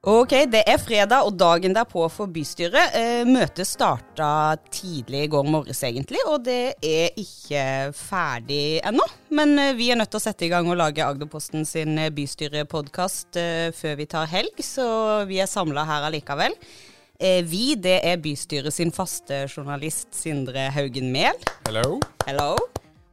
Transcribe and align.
Ok, 0.00 0.30
det 0.48 0.62
er 0.64 0.78
fredag 0.80 1.26
og 1.28 1.34
dagen 1.36 1.74
derpå 1.76 2.06
for 2.08 2.30
bystyret. 2.32 2.94
Eh, 2.96 3.26
møtet 3.28 3.68
starta 3.68 4.56
tidlig 4.72 5.26
i 5.26 5.28
går 5.28 5.44
morges 5.44 5.82
egentlig, 5.84 6.22
og 6.24 6.46
det 6.46 6.72
er 6.80 7.18
ikke 7.20 7.92
ferdig 7.92 8.80
ennå. 8.88 9.04
Men 9.36 9.52
eh, 9.60 9.74
vi 9.76 9.90
er 9.92 10.00
nødt 10.00 10.08
til 10.08 10.22
å 10.22 10.24
sette 10.24 10.48
i 10.48 10.50
gang 10.54 10.70
og 10.72 10.80
lage 10.80 11.04
Agderposten 11.04 11.68
sin 11.68 12.00
eh, 12.00 12.08
bystyrepodkast 12.16 13.36
eh, 13.36 13.66
før 13.76 14.00
vi 14.00 14.08
tar 14.08 14.32
helg, 14.32 14.64
så 14.64 14.88
vi 15.28 15.42
er 15.44 15.52
samla 15.52 15.84
her 15.92 16.08
allikevel. 16.08 16.56
Vi, 17.20 17.74
det 17.76 17.98
er 18.08 18.22
bystyret 18.24 18.72
sin 18.72 18.94
faste 18.96 19.42
journalist 19.44 20.14
Sindre 20.16 20.70
Haugen 20.72 21.12
Mehl. 21.12 21.36
Hello. 21.68 21.98
Hello. 22.24 22.54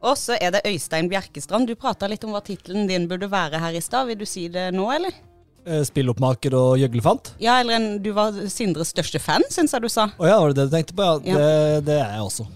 Og 0.00 0.16
så 0.16 0.40
er 0.40 0.56
det 0.56 0.64
Øystein 0.64 1.12
Bjerkestrand. 1.12 1.68
Du 1.68 1.76
prata 1.76 2.08
litt 2.08 2.24
om 2.24 2.32
hva 2.32 2.40
tittelen 2.40 2.88
din 2.88 3.04
burde 3.10 3.28
være 3.28 3.60
her 3.60 3.76
i 3.76 3.84
stad. 3.84 4.08
Vil 4.08 4.22
du 4.22 4.24
si 4.24 4.48
det 4.48 4.70
nå, 4.72 4.88
eller? 4.96 5.27
Eh, 5.68 5.82
Spilloppmaker 5.84 6.54
og 6.56 6.78
gjøglefant? 6.80 7.34
Ja, 7.42 7.58
eller 7.60 7.76
en, 7.76 7.88
du 8.02 8.08
var 8.16 8.32
Sindres 8.48 8.94
største 8.94 9.20
fan, 9.20 9.44
syns 9.52 9.74
jeg 9.76 9.84
du 9.84 9.90
sa. 9.92 10.08
Å 10.16 10.30
ja, 10.30 10.38
var 10.40 10.54
det 10.54 10.62
det 10.62 10.70
du 10.70 10.76
tenkte 10.78 10.96
på? 10.96 11.04
Ja, 11.04 11.18
Ja. 11.28 11.36
Det, 11.42 11.84
det 11.90 11.98
er 12.00 12.14
jeg 12.16 12.24
også. 12.24 12.46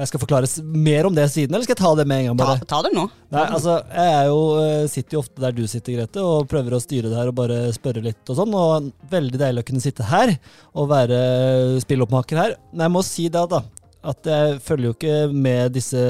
Jeg 0.00 0.08
skal 0.08 0.22
forklare 0.22 0.48
mer 0.72 1.04
om 1.06 1.12
det 1.14 1.26
siden, 1.28 1.52
eller 1.52 1.66
skal 1.66 1.76
jeg 1.76 1.82
ta 1.82 1.90
det 1.98 2.06
med 2.08 2.22
en 2.22 2.30
gang? 2.30 2.38
Ta, 2.40 2.46
bare? 2.48 2.68
ta 2.70 2.78
det 2.86 2.92
nå. 2.96 3.02
Nei, 3.36 3.42
altså, 3.44 3.74
jeg 3.92 4.14
er 4.16 4.30
jo, 4.30 4.38
eh, 4.62 4.86
sitter 4.88 5.18
jo 5.18 5.20
ofte 5.20 5.44
der 5.44 5.52
du 5.52 5.60
sitter, 5.68 5.98
Grete, 5.98 6.24
og 6.24 6.48
prøver 6.48 6.78
å 6.78 6.80
styre 6.80 7.10
det 7.12 7.18
her 7.20 7.28
og 7.28 7.36
bare 7.36 7.58
spørre 7.76 8.00
litt 8.06 8.32
og 8.32 8.38
sånn. 8.40 8.56
Og 8.56 8.88
veldig 9.12 9.42
deilig 9.44 9.62
å 9.62 9.68
kunne 9.68 9.84
sitte 9.84 10.08
her 10.08 10.32
og 10.72 10.88
være 10.94 11.20
spilloppmaker 11.84 12.40
her. 12.40 12.56
Men 12.72 12.86
jeg 12.88 12.94
må 12.96 13.04
si 13.04 13.28
det, 13.28 13.44
da. 13.52 13.60
At 14.02 14.26
jeg 14.26 14.58
følger 14.64 14.88
jo 14.88 14.94
ikke 14.96 15.16
med 15.30 15.74
disse 15.76 16.02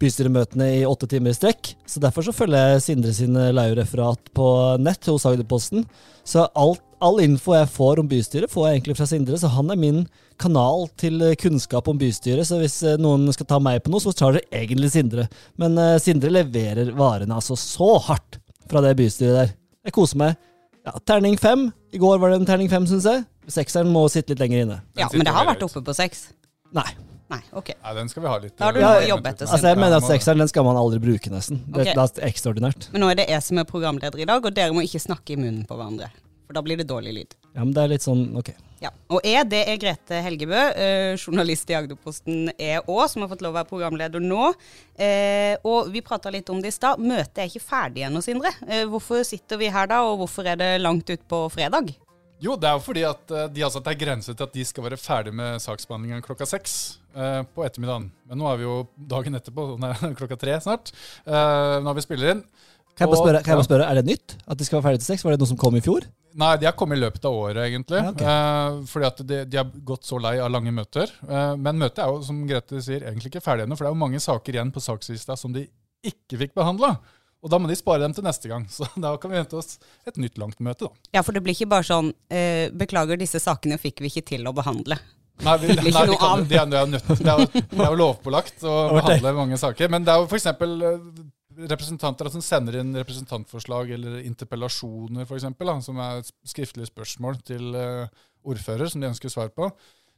bystyremøtene 0.00 0.68
i 0.78 0.86
åtte 0.88 1.08
timer 1.10 1.32
i 1.32 1.36
strekk. 1.36 1.74
Så 1.88 2.02
derfor 2.02 2.26
så 2.26 2.34
følger 2.36 2.74
jeg 2.74 2.84
Sindre 2.86 3.14
sine 3.16 3.50
live-referat 3.56 4.32
på 4.36 4.48
nett 4.82 5.08
hos 5.08 5.26
Agderposten. 5.28 5.86
Så 6.28 6.44
alt, 6.58 6.82
all 7.02 7.18
info 7.24 7.56
jeg 7.56 7.70
får 7.72 8.02
om 8.02 8.10
bystyret, 8.10 8.52
får 8.52 8.68
jeg 8.68 8.78
egentlig 8.78 8.98
fra 9.00 9.08
Sindre. 9.08 9.40
Så 9.40 9.50
han 9.54 9.72
er 9.72 9.80
min 9.80 10.04
kanal 10.42 10.86
til 11.00 11.24
kunnskap 11.40 11.88
om 11.90 11.98
bystyret. 11.98 12.46
Så 12.48 12.60
hvis 12.60 12.78
eh, 12.86 13.00
noen 13.00 13.26
skal 13.34 13.48
ta 13.48 13.58
meg 13.62 13.82
på 13.82 13.92
noe, 13.92 14.02
så 14.02 14.14
tar 14.16 14.36
det 14.36 14.46
egentlig 14.54 14.92
Sindre. 14.94 15.26
Men 15.60 15.76
uh, 15.80 15.98
Sindre 16.02 16.32
leverer 16.34 16.92
varene 16.98 17.36
altså 17.38 17.58
så 17.58 17.96
hardt 18.08 18.40
fra 18.70 18.84
det 18.84 18.96
bystyret 19.00 19.38
der. 19.38 19.54
Jeg 19.88 19.96
koser 19.96 20.20
meg. 20.20 20.40
Ja, 20.86 20.96
Terning 21.06 21.36
fem. 21.38 21.70
I 21.94 22.00
går 22.02 22.18
var 22.18 22.32
det 22.32 22.40
en 22.40 22.48
terning 22.48 22.70
fem, 22.70 22.86
syns 22.90 23.06
jeg. 23.06 23.24
Sekseren 23.50 23.90
må 23.92 24.06
sitte 24.10 24.32
litt 24.32 24.42
lenger 24.42 24.64
inne. 24.64 24.78
Ja, 24.98 25.08
men 25.12 25.26
det 25.26 25.34
har 25.34 25.46
vært 25.46 25.62
oppe 25.66 25.82
på 25.84 25.94
seks. 25.94 26.30
Nei. 26.74 26.88
Nei, 27.32 27.40
ok. 27.56 27.70
Nei, 27.82 27.92
den 27.96 28.10
skal 28.12 28.24
vi 28.26 28.28
ha 28.28 28.38
litt 28.42 28.56
Da 28.58 28.68
har 28.68 28.76
du 28.76 28.80
eh, 28.82 28.86
noe 28.86 29.04
å 29.04 29.06
jobbe 29.14 29.30
etter. 29.32 29.48
Altså, 29.48 29.70
jeg 29.72 29.80
mener 29.80 29.98
at 30.02 30.08
sekseren 30.08 30.42
den 30.44 30.50
skal 30.52 30.66
man 30.68 30.76
aldri 30.80 30.98
bruke, 31.02 31.32
nesten. 31.32 31.62
Det, 31.66 31.86
Ok. 31.86 31.94
det 31.96 32.22
er 32.22 32.28
ekstraordinært. 32.28 32.90
Men 32.92 33.06
nå 33.06 33.12
er 33.12 33.22
det 33.22 33.30
jeg 33.32 33.46
som 33.48 33.62
er 33.62 33.68
programleder 33.68 34.20
i 34.20 34.28
dag, 34.28 34.44
og 34.44 34.54
dere 34.58 34.74
må 34.76 34.84
ikke 34.84 35.00
snakke 35.00 35.34
i 35.34 35.40
munnen 35.40 35.64
på 35.68 35.78
hverandre. 35.78 36.10
For 36.46 36.58
da 36.58 36.62
blir 36.66 36.76
det 36.76 36.84
dårlig 36.90 37.14
lyd. 37.16 37.34
Ja, 37.54 37.62
men 37.64 37.72
det 37.72 37.80
er 37.86 37.90
litt 37.94 38.04
sånn, 38.04 38.26
ok. 38.36 38.50
Ja. 38.82 38.90
Og 39.14 39.22
jeg, 39.24 39.46
det 39.48 39.60
er 39.70 39.78
Grete 39.80 40.18
Helgebø, 40.24 40.58
eh, 40.74 41.12
journalist 41.16 41.70
i 41.70 41.76
Agderposten 41.78 42.50
jeg 42.58 42.82
òg, 42.82 43.04
som 43.08 43.22
har 43.22 43.30
fått 43.30 43.44
lov 43.44 43.54
å 43.54 43.60
være 43.60 43.70
programleder 43.70 44.20
nå. 44.24 44.50
Eh, 44.98 45.54
og 45.64 45.92
vi 45.94 46.02
prata 46.04 46.32
litt 46.34 46.50
om 46.50 46.60
det 46.60 46.72
i 46.72 46.76
stad. 46.76 46.98
Møtet 47.00 47.38
er 47.44 47.48
ikke 47.48 47.62
ferdig 47.62 48.04
ennå, 48.08 48.20
Sindre. 48.24 48.50
Eh, 48.66 48.82
hvorfor 48.90 49.22
sitter 49.24 49.60
vi 49.60 49.70
her 49.72 49.86
da, 49.88 50.02
og 50.04 50.18
hvorfor 50.24 50.50
er 50.50 50.58
det 50.60 50.72
langt 50.82 51.08
utpå 51.14 51.44
fredag? 51.54 51.94
Jo, 52.42 52.56
det 52.58 52.66
er 52.68 52.74
jo 52.74 52.82
fordi 52.82 53.04
at 53.06 53.30
eh, 53.30 53.48
de 53.54 53.62
har 53.62 53.70
satt 53.70 53.86
ei 53.92 53.98
grense 53.98 54.34
til 54.34 54.48
at 54.48 54.56
de 54.56 54.64
skal 54.66 54.88
være 54.88 54.98
ferdig 54.98 55.34
med 55.38 55.62
saksbehandlingen 55.62 56.24
klokka 56.24 56.48
seks 56.48 56.74
eh, 57.14 57.40
på 57.54 57.62
ettermiddagen. 57.66 58.08
Men 58.28 58.42
nå 58.42 58.48
er 58.50 58.58
vi 58.58 58.66
jo 58.66 58.76
dagen 58.96 59.38
etterpå, 59.38 59.72
nei, 59.82 59.94
klokka 60.18 60.38
tre 60.40 60.58
snart, 60.64 60.90
eh, 61.22 61.78
når 61.86 62.00
vi 62.00 62.06
spiller 62.08 62.34
inn. 62.34 62.42
Kan 62.92 63.06
jeg, 63.06 63.14
bare 63.14 63.22
spørre, 63.22 63.38
kan 63.40 63.54
jeg 63.54 63.58
bare 63.62 63.68
spørre, 63.70 63.84
er 63.88 63.98
det 63.98 64.10
nytt? 64.10 64.34
At 64.44 64.58
de 64.60 64.66
skal 64.68 64.76
være 64.78 64.90
ferdig 64.90 65.00
til 65.00 65.08
seks? 65.14 65.22
Var 65.24 65.32
det 65.32 65.40
noe 65.40 65.48
som 65.48 65.58
kom 65.60 65.78
i 65.78 65.80
fjor? 65.84 66.04
Nei, 66.42 66.50
de 66.60 66.68
har 66.68 66.74
kommet 66.76 66.98
i 66.98 67.00
løpet 67.00 67.24
av 67.28 67.36
året, 67.36 67.60
egentlig. 67.64 68.02
Ja, 68.02 68.10
okay. 68.12 68.34
eh, 68.34 68.82
fordi 68.90 69.08
at 69.08 69.22
de, 69.30 69.38
de 69.48 69.60
har 69.60 69.70
gått 69.88 70.08
så 70.08 70.18
lei 70.20 70.34
av 70.44 70.52
lange 70.52 70.74
møter. 70.76 71.14
Eh, 71.24 71.54
men 71.56 71.80
møtet 71.80 72.02
er 72.04 72.12
jo, 72.12 72.20
som 72.26 72.42
Grete 72.48 72.82
sier, 72.84 73.06
egentlig 73.08 73.32
ikke 73.32 73.44
ferdig 73.44 73.64
ennå. 73.64 73.78
For 73.78 73.86
det 73.86 73.92
er 73.92 73.96
jo 73.96 74.02
mange 74.02 74.20
saker 74.20 74.58
igjen 74.58 74.74
på 74.74 74.84
sakslista 74.84 75.38
som 75.40 75.54
de 75.56 75.64
ikke 76.04 76.40
fikk 76.44 76.54
behandla. 76.58 76.96
Og 77.42 77.50
da 77.50 77.58
må 77.58 77.66
de 77.70 77.76
spare 77.78 78.04
dem 78.04 78.14
til 78.14 78.24
neste 78.26 78.50
gang. 78.50 78.68
Så 78.70 78.86
da 78.94 79.16
kan 79.20 79.32
vi 79.32 79.40
vente 79.40 79.58
oss 79.58 79.80
et 80.06 80.20
nytt 80.20 80.38
langt 80.38 80.62
møte, 80.62 80.86
da. 80.86 81.08
Ja, 81.18 81.24
for 81.26 81.34
det 81.34 81.42
blir 81.44 81.56
ikke 81.56 81.72
bare 81.74 81.86
sånn 81.88 82.12
eh, 82.30 82.70
Beklager, 82.70 83.18
disse 83.20 83.42
sakene 83.42 83.80
fikk 83.82 84.04
vi 84.04 84.12
ikke 84.12 84.26
til 84.34 84.46
å 84.46 84.54
behandle. 84.56 84.98
Nei, 85.42 85.54
vi, 85.58 85.74
nei, 85.74 86.04
de 86.06 86.16
kan, 86.20 86.42
de 86.46 86.58
er, 86.58 86.66
de 86.70 86.76
er 86.78 86.90
nødt, 86.92 87.06
det, 87.18 87.26
er 87.26 87.40
jo, 87.40 87.46
det 87.50 87.80
er 87.80 87.88
jo 87.88 87.98
lovpålagt 87.98 88.62
å 88.68 88.74
behandle 88.98 89.32
mange 89.34 89.58
saker. 89.58 89.90
Men 89.90 90.04
det 90.06 90.12
er 90.14 90.22
jo 90.22 90.28
f.eks. 90.28 90.46
representanter 91.72 92.30
som 92.30 92.44
sender 92.44 92.78
inn 92.78 92.92
representantforslag 93.00 93.90
eller 93.96 94.20
interpellasjoner, 94.22 95.26
for 95.26 95.40
eksempel, 95.40 95.72
som 95.82 95.98
er 96.04 96.22
skriftlige 96.46 96.92
spørsmål 96.92 97.40
til 97.48 97.74
eh, 97.74 98.22
ordfører 98.46 98.92
som 98.92 99.02
de 99.02 99.10
ønsker 99.10 99.32
svar 99.32 99.50
på. 99.56 99.72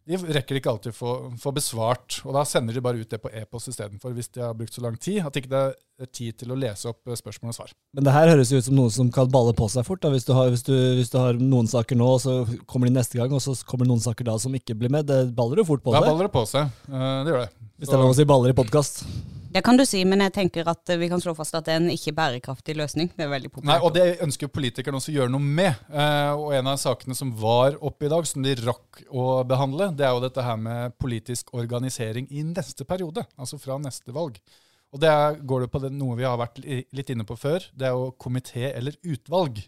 De 0.04 0.18
rekker 0.36 0.58
ikke 0.58 0.68
alltid 0.68 0.92
å 0.92 0.96
få, 0.98 1.12
få 1.40 1.50
besvart, 1.56 2.18
og 2.28 2.34
da 2.36 2.42
sender 2.44 2.76
de 2.76 2.82
bare 2.84 3.00
ut 3.00 3.08
det 3.08 3.16
på 3.22 3.30
e-post 3.32 3.70
istedenfor, 3.70 4.12
hvis 4.12 4.28
de 4.34 4.42
har 4.44 4.52
brukt 4.58 4.74
så 4.76 4.82
lang 4.84 4.98
tid 5.00 5.22
at 5.24 5.38
ikke 5.40 5.48
det 5.48 5.62
er 6.04 6.10
tid 6.12 6.36
til 6.42 6.52
å 6.52 6.58
lese 6.60 6.90
opp 6.90 7.08
eh, 7.08 7.16
spørsmål 7.16 7.54
og 7.54 7.56
svar. 7.56 7.72
Men 7.96 8.04
det 8.04 8.12
her 8.12 8.28
høres 8.34 8.52
jo 8.52 8.60
ut 8.60 8.66
som 8.68 8.76
noe 8.76 8.92
som 8.92 9.08
kan 9.14 9.30
balle 9.32 9.54
på 9.56 9.68
seg 9.72 9.86
fort. 9.88 10.02
Da. 10.04 10.10
Hvis, 10.12 10.26
du 10.28 10.34
har, 10.36 10.50
hvis, 10.52 10.66
du, 10.66 10.74
hvis 10.98 11.08
du 11.14 11.16
har 11.22 11.38
noen 11.40 11.70
saker 11.70 11.96
nå, 11.96 12.10
og 12.18 12.20
så 12.20 12.34
kommer 12.68 12.90
de 12.90 12.98
neste 12.98 13.16
gang, 13.16 13.32
og 13.32 13.40
så 13.40 13.56
kommer 13.64 13.88
det 13.88 13.94
noen 13.94 14.04
saker 14.04 14.28
da 14.28 14.36
som 14.42 14.52
ikke 14.58 14.76
blir 14.76 14.92
med. 14.92 15.08
Det 15.08 15.22
baller 15.38 15.62
jo 15.64 15.70
fort 15.72 15.84
på 15.86 15.94
Da 15.96 16.02
seg. 16.02 16.10
baller 16.12 16.28
det 16.28 16.34
på 16.36 16.44
seg. 16.52 16.68
Eh, 16.90 17.14
det 17.24 17.32
gjør 17.32 17.46
det. 17.46 17.52
Hvis 17.78 17.88
det 17.88 17.96
er 17.96 18.04
lov 18.04 18.12
å 18.12 18.18
si 18.20 18.28
baller 18.28 18.52
i 18.52 18.58
podkast. 18.60 19.06
Det 19.54 19.60
kan 19.62 19.76
du 19.78 19.84
si, 19.86 20.00
men 20.02 20.18
jeg 20.24 20.32
tenker 20.34 20.66
at 20.66 20.90
eh, 20.90 20.98
vi 20.98 21.06
kan 21.06 21.20
slå 21.22 21.30
fast 21.38 21.54
at 21.54 21.68
det 21.68 21.76
er 21.76 21.78
en 21.78 21.92
ikke 21.92 22.12
bærekraftig 22.16 22.74
løsning. 22.74 23.12
Det 23.14 23.22
er 23.22 23.30
veldig 23.30 23.52
Nei, 23.62 23.76
og 23.86 23.92
det 23.94 24.16
ønsker 24.24 24.50
politikerne 24.50 24.98
også 24.98 25.12
å 25.12 25.14
gjøre 25.14 25.30
noe 25.30 25.46
med. 25.60 25.84
Eh, 25.94 26.32
og 26.34 26.56
en 26.58 26.72
av 26.72 26.80
sakene 26.82 27.14
som 27.14 27.30
var 27.38 27.78
oppe 27.78 28.08
i 28.08 28.10
dag, 28.10 28.26
som 28.26 28.42
de 28.42 28.56
rakk 28.64 29.04
å 29.14 29.44
behandle, 29.46 29.92
det 29.94 30.08
er 30.08 30.16
jo 30.16 30.24
dette 30.24 30.42
her 30.42 30.58
med 30.58 30.96
politisk 30.98 31.54
organisering 31.54 32.26
i 32.34 32.42
neste 32.48 32.82
periode. 32.88 33.22
Altså 33.38 33.60
fra 33.62 33.78
neste 33.78 34.16
valg. 34.16 34.42
Og 34.90 35.02
det 35.02 35.14
går 35.46 35.62
det 35.62 35.70
på 35.70 35.84
noe 35.86 36.18
vi 36.18 36.26
har 36.26 36.38
vært 36.40 36.58
litt 36.66 37.14
inne 37.14 37.26
på 37.26 37.38
før. 37.38 37.62
Det 37.78 37.86
er 37.86 37.94
jo 37.94 38.10
komité 38.18 38.72
eller 38.72 38.98
utvalg. 39.06 39.62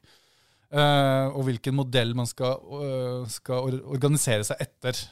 Eh, 0.66 1.26
og 1.30 1.46
hvilken 1.46 1.78
modell 1.78 2.10
man 2.18 2.26
skal, 2.26 2.58
skal 3.30 3.78
organisere 3.86 4.50
seg 4.50 4.66
etter. 4.66 5.06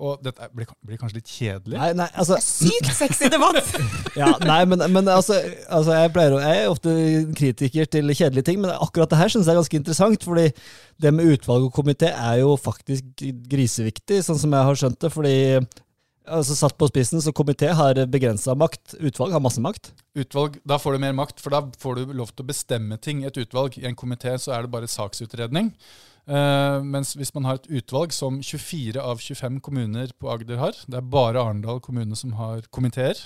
Og 0.00 0.22
dette 0.24 0.48
blir, 0.56 0.68
blir 0.86 1.00
kanskje 1.00 1.18
litt 1.18 1.28
kjedelig. 1.30 1.76
Nei, 1.76 1.90
nei, 1.98 2.06
altså 2.18 2.38
Sykt 2.40 2.88
sexy 2.96 3.28
debatt! 3.32 3.60
ja, 4.20 4.30
Nei, 4.46 4.62
men, 4.70 4.82
men 4.94 5.10
altså, 5.12 5.36
altså 5.68 5.98
jeg, 5.98 6.12
pleier, 6.14 6.38
jeg 6.40 6.62
er 6.62 6.72
ofte 6.72 6.94
kritiker 7.36 7.90
til 7.92 8.14
kjedelige 8.14 8.48
ting, 8.48 8.62
men 8.62 8.72
akkurat 8.72 9.12
det 9.12 9.20
her 9.20 9.32
syns 9.32 9.46
jeg 9.48 9.54
er 9.54 9.60
ganske 9.60 9.80
interessant. 9.82 10.24
fordi 10.24 10.48
det 11.00 11.12
med 11.16 11.36
utvalg 11.36 11.68
og 11.68 11.76
komité 11.76 12.10
er 12.10 12.40
jo 12.40 12.56
faktisk 12.60 13.24
griseviktig, 13.52 14.22
sånn 14.24 14.40
som 14.40 14.56
jeg 14.56 14.68
har 14.70 14.82
skjønt 14.82 15.00
det. 15.04 15.12
fordi 15.12 15.36
altså 16.30 16.56
Satt 16.56 16.76
på 16.80 16.88
spissen, 16.90 17.22
så 17.22 17.32
komité 17.36 17.70
har 17.76 18.00
begrensa 18.10 18.54
makt. 18.58 18.96
Utvalg 19.00 19.34
har 19.36 19.42
masse 19.44 19.62
makt. 19.62 19.92
Utvalg, 20.18 20.60
Da 20.66 20.78
får 20.80 20.96
du 20.96 21.04
mer 21.04 21.16
makt, 21.16 21.40
for 21.42 21.54
da 21.54 21.64
får 21.80 22.00
du 22.00 22.14
lov 22.16 22.32
til 22.32 22.44
å 22.44 22.50
bestemme 22.50 22.98
ting 23.02 23.22
i 23.22 23.28
et 23.30 23.40
utvalg. 23.40 23.78
I 23.78 23.88
en 23.90 23.98
komité 23.98 24.36
så 24.38 24.56
er 24.56 24.64
det 24.64 24.72
bare 24.72 24.90
saksutredning. 24.90 25.72
Eh, 26.28 26.78
mens 26.86 27.14
hvis 27.18 27.32
man 27.36 27.48
har 27.48 27.58
et 27.58 27.68
utvalg 27.80 28.12
som 28.14 28.40
24 28.44 29.00
av 29.00 29.22
25 29.22 29.60
kommuner 29.64 30.12
på 30.20 30.30
Agder 30.32 30.60
har, 30.60 30.80
det 30.86 31.00
er 31.00 31.12
bare 31.12 31.42
Arendal 31.42 31.80
kommune 31.84 32.18
som 32.18 32.34
har 32.38 32.66
komiteer, 32.74 33.18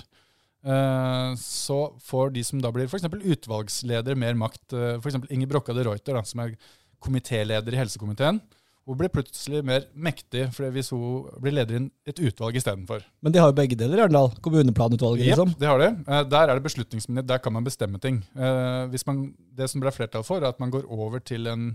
uh, 0.65 1.35
så 1.37 1.79
får 2.01 2.33
de 2.35 2.43
som 2.47 2.61
da 2.63 2.71
blir 2.73 2.89
f.eks. 2.89 3.05
utvalgsledere 3.05 4.17
mer 4.17 4.37
makt. 4.39 4.63
Uh, 4.73 4.95
f.eks. 4.97 5.19
Inger 5.29 5.51
Brokka 5.51 5.75
de 5.75 5.85
Reuter, 5.85 6.21
som 6.25 6.45
er 6.45 6.55
komitéleder 7.03 7.75
i 7.75 7.83
helsekomiteen. 7.83 8.41
Hun 8.85 8.97
blir 8.99 9.09
plutselig 9.09 9.63
mer 9.65 9.87
mektig 9.97 10.43
fordi 10.53 10.67
hvis 10.75 10.91
hun 10.93 11.25
blir 11.41 11.55
leder 11.57 11.79
i 11.79 12.11
et 12.11 12.19
utvalg 12.21 12.57
istedenfor. 12.59 13.01
Men 13.25 13.33
de 13.33 13.41
har 13.41 13.49
jo 13.49 13.57
begge 13.57 13.77
deler 13.79 13.97
i 13.97 14.03
Arendal. 14.03 14.29
Kommuneplanutvalget, 14.45 15.25
liksom. 15.25 15.49
liksom. 15.49 15.61
det 15.61 15.69
har 15.71 15.81
de. 15.81 15.87
Eh, 16.05 16.21
Der 16.29 16.43
er 16.43 16.53
det 16.53 16.65
beslutningsmyndighet, 16.67 17.29
der 17.31 17.41
kan 17.41 17.53
man 17.53 17.65
bestemme 17.65 17.97
ting. 17.99 18.21
Eh, 18.37 18.85
Hvis 18.93 19.07
man, 19.07 19.33
det 19.57 19.71
som 19.71 19.81
ble 19.81 19.91
flertall 19.91 20.23
for, 20.23 20.37
er 20.37 20.53
at 20.53 20.61
man 20.61 20.69
går 20.69 20.85
over 20.85 21.19
til 21.19 21.47
en 21.49 21.71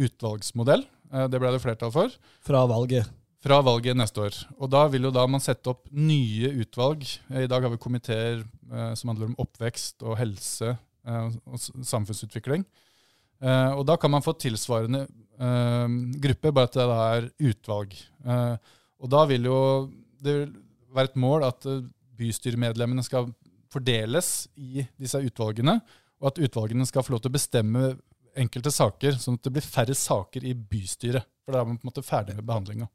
utvalgsmodell. 0.00 0.84
Eh, 1.12 1.26
Det 1.28 1.40
ble 1.40 1.52
det 1.52 1.62
flertall 1.62 1.92
for. 1.92 2.14
Fra 2.40 2.64
valget. 2.66 3.08
Fra 3.42 3.58
valget 3.60 3.96
neste 3.98 4.22
år. 4.22 4.38
Og 4.58 4.70
da 4.70 4.86
vil 4.88 5.02
jo 5.08 5.10
da 5.10 5.26
man 5.26 5.42
sette 5.42 5.70
opp 5.70 5.88
nye 5.90 6.52
utvalg. 6.62 7.02
Eh, 7.30 7.44
I 7.44 7.50
dag 7.50 7.62
har 7.62 7.70
vi 7.70 7.80
komiteer 7.82 8.44
eh, 8.44 8.94
som 8.94 9.10
handler 9.12 9.32
om 9.32 9.38
oppvekst 9.38 10.02
og 10.02 10.18
helse 10.18 10.76
og 11.02 11.58
samfunnsutvikling. 11.58 12.62
Og 13.42 13.80
da 13.82 13.96
kan 13.98 14.12
man 14.12 14.22
få 14.22 14.36
tilsvarende 14.38 15.00
grupper, 15.02 16.20
gruppe, 16.22 16.52
bare 16.54 16.68
at 16.68 16.76
det 16.76 16.84
er 16.86 17.24
utvalg. 17.50 17.96
Og 19.02 19.10
da 19.10 19.24
vil 19.26 19.48
jo 19.48 19.56
det 20.22 20.36
være 20.94 21.10
et 21.10 21.18
mål 21.18 21.48
at 21.48 21.66
bystyremedlemmene 22.14 23.02
skal 23.02 23.32
fordeles 23.72 24.46
i 24.54 24.86
disse 24.94 25.18
utvalgene, 25.18 25.80
og 26.22 26.30
at 26.30 26.38
utvalgene 26.46 26.86
skal 26.86 27.02
få 27.02 27.16
lov 27.16 27.24
til 27.24 27.32
å 27.32 27.38
bestemme 27.40 27.82
enkelte 28.38 28.72
saker, 28.72 29.18
sånn 29.20 29.38
at 29.38 29.46
det 29.46 29.52
blir 29.56 29.66
færre 29.66 29.96
saker 29.98 30.46
i 30.48 30.54
bystyret. 30.54 31.28
For 31.42 31.54
da 31.54 31.62
er 31.62 31.68
man 31.68 31.78
på 31.78 31.86
en 31.86 31.90
måte 31.90 32.06
ferdig 32.06 32.38
med 32.38 32.46
behandlinga. 32.48 32.88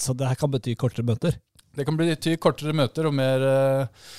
Så 0.00 0.16
det 0.16 0.28
her 0.30 0.38
kan 0.40 0.52
bety 0.52 0.74
kortere 0.80 1.06
møter. 1.06 1.36
Det 1.76 1.86
kan 1.86 1.98
bety 1.98 2.34
kortere 2.40 2.74
møter 2.76 3.06
og 3.06 3.14
mer 3.14 3.44
uh, 3.46 4.12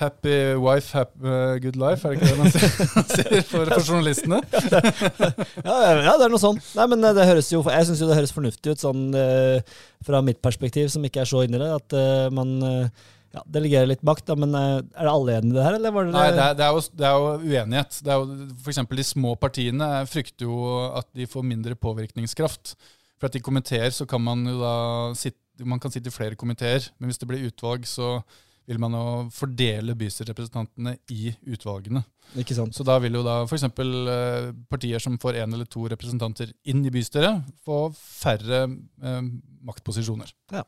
Happy 0.00 0.54
wife, 0.56 0.96
happy, 0.96 1.18
uh, 1.20 1.58
good 1.60 1.76
life, 1.76 2.08
er 2.08 2.14
det 2.14 2.22
ikke 2.22 2.28
det 2.30 2.38
man 2.38 3.08
sier 3.12 3.42
for, 3.50 3.68
for 3.68 3.84
journalistene? 3.84 4.38
ja, 5.66 5.74
ja, 6.00 6.14
det 6.16 6.24
er 6.24 6.32
noe 6.32 6.40
sånn. 6.40 6.60
Nei, 6.78 6.86
men 6.88 7.04
det 7.04 7.26
høres 7.28 7.50
jo, 7.52 7.60
Jeg 7.68 7.88
syns 7.88 8.00
det 8.00 8.16
høres 8.16 8.32
fornuftig 8.32 8.72
ut, 8.72 8.80
sånn 8.80 9.10
uh, 9.12 9.60
fra 10.06 10.22
mitt 10.24 10.40
perspektiv, 10.40 10.88
som 10.88 11.04
ikke 11.04 11.20
er 11.20 11.28
så 11.28 11.44
inni 11.44 11.60
det, 11.60 11.68
at 11.68 11.96
eh, 11.96 12.30
man 12.32 12.54
eh, 12.64 13.08
ja, 13.34 13.42
delegere 13.46 13.90
litt 13.92 14.02
makt. 14.06 14.26
Da, 14.30 14.36
men 14.38 14.54
er 14.56 14.82
det 14.82 15.12
alle 15.12 15.36
enige 15.38 15.54
i 15.54 15.58
det 15.58 15.66
her, 15.66 15.78
eller 15.78 15.94
var 15.94 16.06
det 16.06 16.14
Nei, 16.16 16.26
det 16.34 16.44
er, 16.44 16.56
det 16.58 16.66
er, 16.66 16.76
jo, 16.76 16.84
det 17.00 17.08
er 17.08 17.16
jo, 17.16 17.32
uenighet. 17.46 18.00
Det 18.04 18.12
er 18.14 18.22
jo, 18.22 18.48
for 18.64 18.72
eksempel 18.74 19.00
de 19.00 19.06
små 19.06 19.34
partiene 19.40 19.90
frykter 20.10 20.48
jo 20.48 20.60
at 20.98 21.10
de 21.16 21.28
får 21.30 21.46
mindre 21.46 21.78
påvirkningskraft. 21.78 22.74
For 23.20 23.28
at 23.28 23.36
i 23.36 23.44
komiteer 23.44 23.90
så 23.94 24.06
kan 24.08 24.22
man 24.24 24.46
jo 24.48 24.58
da 24.62 24.76
sitte, 25.18 25.38
man 25.68 25.82
kan 25.82 25.92
sitte 25.92 26.08
i 26.08 26.14
flere 26.14 26.38
komiteer, 26.40 26.86
men 26.98 27.10
hvis 27.10 27.20
det 27.20 27.28
blir 27.28 27.50
utvalg, 27.50 27.84
så 27.88 28.18
vil 28.70 28.78
man 28.80 28.94
jo 28.94 29.04
fordele 29.34 29.96
bystyrerepresentantene 29.98 30.94
i 31.12 31.32
utvalgene. 31.50 32.02
Ikke 32.38 32.54
sant. 32.54 32.76
Så 32.76 32.86
da 32.86 32.96
vil 33.02 33.16
jo 33.18 33.24
da 33.26 33.40
f.eks. 33.42 33.66
Eh, 33.66 34.50
partier 34.70 35.02
som 35.02 35.18
får 35.20 35.40
én 35.42 35.56
eller 35.56 35.66
to 35.66 35.88
representanter 35.90 36.52
inn 36.70 36.84
i 36.86 36.92
bystyret, 36.94 37.42
få 37.66 37.88
færre 37.96 38.62
eh, 38.68 39.22
maktposisjoner. 39.66 40.30
Ja. 40.54 40.62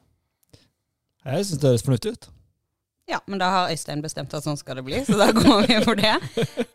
Jeg 1.22 1.46
syns 1.46 1.62
det 1.62 1.70
høres 1.70 1.86
fornuftig 1.86 2.16
ut. 2.16 2.30
Ja, 3.10 3.18
men 3.26 3.38
da 3.38 3.48
har 3.50 3.70
Øystein 3.72 4.02
bestemt 4.02 4.34
at 4.34 4.44
sånn 4.44 4.56
skal 4.56 4.78
det 4.78 4.84
bli, 4.86 5.00
så 5.04 5.16
da 5.18 5.32
går 5.34 5.66
vi 5.66 5.78
for 5.82 5.98
det. 5.98 6.14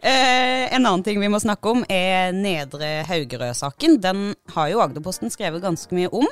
Eh, 0.04 0.68
en 0.76 0.84
annen 0.84 1.04
ting 1.06 1.22
vi 1.24 1.30
må 1.32 1.40
snakke 1.40 1.72
om, 1.72 1.86
er 1.90 2.34
Nedre 2.36 3.06
Haugerød-saken. 3.08 3.98
Den 4.04 4.34
har 4.54 4.70
jo 4.74 4.84
Agderposten 4.84 5.32
skrevet 5.34 5.64
ganske 5.64 5.96
mye 5.96 6.12
om. 6.12 6.28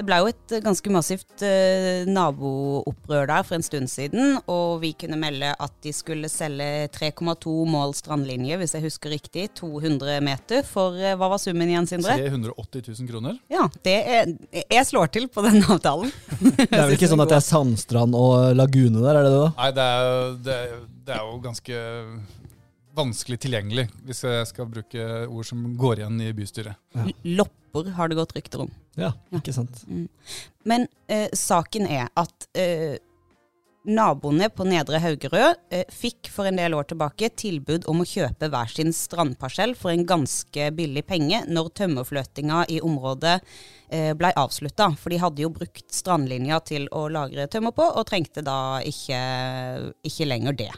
Det 0.00 0.06
ble 0.08 0.16
jo 0.22 0.28
et 0.30 0.52
eh, 0.56 0.62
ganske 0.64 0.90
massivt 0.94 1.42
eh, 1.44 2.06
naboopprør 2.08 3.26
der 3.28 3.42
for 3.44 3.58
en 3.58 3.64
stund 3.66 3.90
siden, 3.92 4.38
og 4.48 4.78
vi 4.80 4.94
kunne 4.96 5.18
melde 5.20 5.50
at 5.52 5.74
de 5.84 5.92
skulle 5.92 6.30
selge 6.32 6.88
3,2 6.94 7.52
mål 7.68 7.92
strandlinje, 7.98 8.56
hvis 8.62 8.72
jeg 8.78 8.86
husker 8.86 9.12
riktig, 9.12 9.50
200 9.60 10.22
meter, 10.24 10.64
for 10.64 10.96
eh, 10.96 11.12
hva 11.20 11.28
var 11.34 11.42
summen 11.42 11.68
igjen, 11.68 11.90
Sindre? 11.90 12.16
380 12.16 12.88
000 12.88 13.10
kroner. 13.12 13.36
Ja, 13.52 13.66
det 13.84 13.98
er 14.00 14.32
Jeg 14.72 14.88
slår 14.88 15.12
til 15.12 15.28
på 15.28 15.44
den 15.44 15.60
avtalen. 15.68 16.08
det 16.40 16.70
er 16.70 16.86
vel 16.86 16.96
ikke 16.96 17.12
sånn 17.12 17.20
at 17.20 17.34
det 17.34 17.40
er 17.42 17.48
sandstrand 17.50 18.16
og 18.16 18.56
lagune 18.56 19.04
der, 19.04 19.20
er 19.20 19.28
det 19.28 19.36
det 19.36 19.44
da? 19.44 19.52
Nei, 19.60 19.70
det 19.76 19.88
er, 19.90 20.36
det, 20.48 20.60
det 21.10 21.18
er 21.18 21.28
jo 21.28 21.40
ganske 21.44 21.84
vanskelig 22.96 23.40
tilgjengelig, 23.44 23.86
hvis 24.06 24.24
jeg 24.26 24.48
skal 24.50 24.70
bruke 24.70 25.06
ord 25.26 25.46
som 25.46 25.62
går 25.78 26.02
igjen 26.02 26.22
i 26.24 26.32
bystyret. 26.36 26.78
Ja. 26.96 27.06
Lopper 27.40 27.92
har 27.96 28.10
det 28.10 28.18
gått 28.18 28.34
rykter 28.36 28.64
om. 28.66 28.72
Ja, 28.98 29.12
ikke 29.36 29.54
sant. 29.54 29.84
Mm. 29.86 30.08
Men 30.66 30.88
eh, 31.10 31.28
saken 31.36 31.86
er 31.86 32.10
at 32.18 32.48
eh, 32.58 32.98
naboene 33.88 34.50
på 34.52 34.66
Nedre 34.68 35.00
Haugerød 35.00 35.60
eh, 35.72 35.86
fikk 35.94 36.28
for 36.32 36.48
en 36.48 36.58
del 36.60 36.74
år 36.76 36.90
tilbake 36.90 37.30
tilbud 37.40 37.86
om 37.90 38.02
å 38.02 38.08
kjøpe 38.08 38.50
hver 38.52 38.72
sin 38.72 38.92
strandparsell 38.96 39.72
for 39.78 39.92
en 39.94 40.04
ganske 40.08 40.68
billig 40.76 41.06
penge 41.08 41.42
når 41.48 41.72
tømmerfløtinga 41.80 42.66
i 42.74 42.80
området 42.84 43.38
eh, 43.88 44.12
blei 44.18 44.32
avslutta. 44.36 44.90
For 45.00 45.14
de 45.14 45.22
hadde 45.22 45.46
jo 45.46 45.52
brukt 45.54 45.86
strandlinja 45.94 46.60
til 46.68 46.88
å 46.92 47.06
lagre 47.12 47.48
tømmer 47.50 47.74
på, 47.76 47.86
og 47.86 48.08
trengte 48.08 48.44
da 48.44 48.80
ikke, 48.84 49.20
ikke 50.06 50.28
lenger 50.28 50.58
det. 50.60 50.72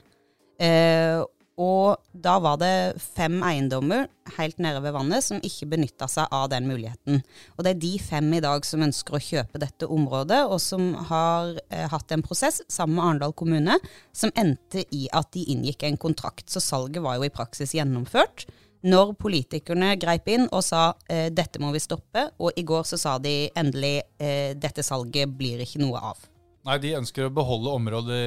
Eh, 0.63 1.23
og 1.61 2.01
da 2.17 2.39
var 2.41 2.57
det 2.63 2.97
fem 2.97 3.43
eiendommer 3.45 4.07
helt 4.39 4.61
nede 4.63 4.81
ved 4.81 4.95
vannet 4.97 5.25
som 5.25 5.41
ikke 5.45 5.69
benytta 5.75 6.07
seg 6.09 6.33
av 6.33 6.47
den 6.49 6.65
muligheten. 6.65 7.21
Og 7.59 7.65
det 7.65 7.75
er 7.75 7.83
de 7.83 7.93
fem 8.01 8.31
i 8.33 8.41
dag 8.41 8.65
som 8.65 8.85
ønsker 8.87 9.19
å 9.19 9.21
kjøpe 9.21 9.61
dette 9.61 9.89
området, 9.91 10.41
og 10.49 10.57
som 10.65 10.95
har 11.11 11.53
eh, 11.69 11.85
hatt 11.93 12.15
en 12.15 12.25
prosess 12.25 12.63
sammen 12.73 12.97
med 12.97 13.05
Arendal 13.05 13.37
kommune 13.37 13.77
som 14.17 14.33
endte 14.39 14.87
i 14.97 15.05
at 15.13 15.29
de 15.37 15.45
inngikk 15.53 15.85
en 15.85 16.01
kontrakt. 16.01 16.49
Så 16.49 16.63
salget 16.65 17.05
var 17.05 17.21
jo 17.21 17.29
i 17.29 17.35
praksis 17.35 17.77
gjennomført. 17.77 18.47
Når 18.83 19.13
politikerne 19.21 19.93
greip 20.01 20.33
inn 20.33 20.49
og 20.49 20.65
sa 20.65 20.95
eh, 21.13 21.29
dette 21.31 21.61
må 21.61 21.75
vi 21.77 21.85
stoppe, 21.85 22.31
og 22.41 22.57
i 22.57 22.65
går 22.65 22.89
så 22.89 22.97
sa 22.97 23.19
de 23.21 23.51
endelig 23.53 23.99
eh, 24.17 24.57
dette 24.57 24.87
salget 24.87 25.37
blir 25.37 25.61
ikke 25.63 25.85
noe 25.85 26.01
av. 26.01 26.25
Nei, 26.65 26.81
de 26.81 26.97
ønsker 26.97 27.27
å 27.27 27.35
beholde 27.35 27.75
området 27.75 28.25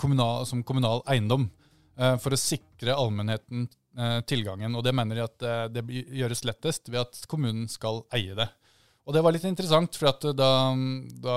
kommunal, 0.00 0.46
som 0.48 0.64
kommunal 0.64 1.02
eiendom. 1.12 1.50
Eh, 2.00 2.16
for 2.20 2.32
å 2.32 2.40
sikre 2.40 2.96
allmennheten 2.96 3.66
eh, 3.98 4.20
tilgangen. 4.28 4.72
Og 4.76 4.84
det 4.86 4.94
mener 4.96 5.18
de 5.18 5.26
at 5.26 5.44
eh, 5.44 5.64
det 5.74 5.84
gjøres 5.90 6.46
lettest 6.48 6.88
ved 6.88 7.02
at 7.02 7.24
kommunen 7.28 7.66
skal 7.68 8.04
eie 8.16 8.36
det. 8.38 8.48
Og 9.04 9.16
det 9.16 9.22
var 9.24 9.34
litt 9.34 9.44
interessant, 9.48 9.96
for 9.98 10.12
at 10.12 10.24
da, 10.36 10.50
da 11.24 11.36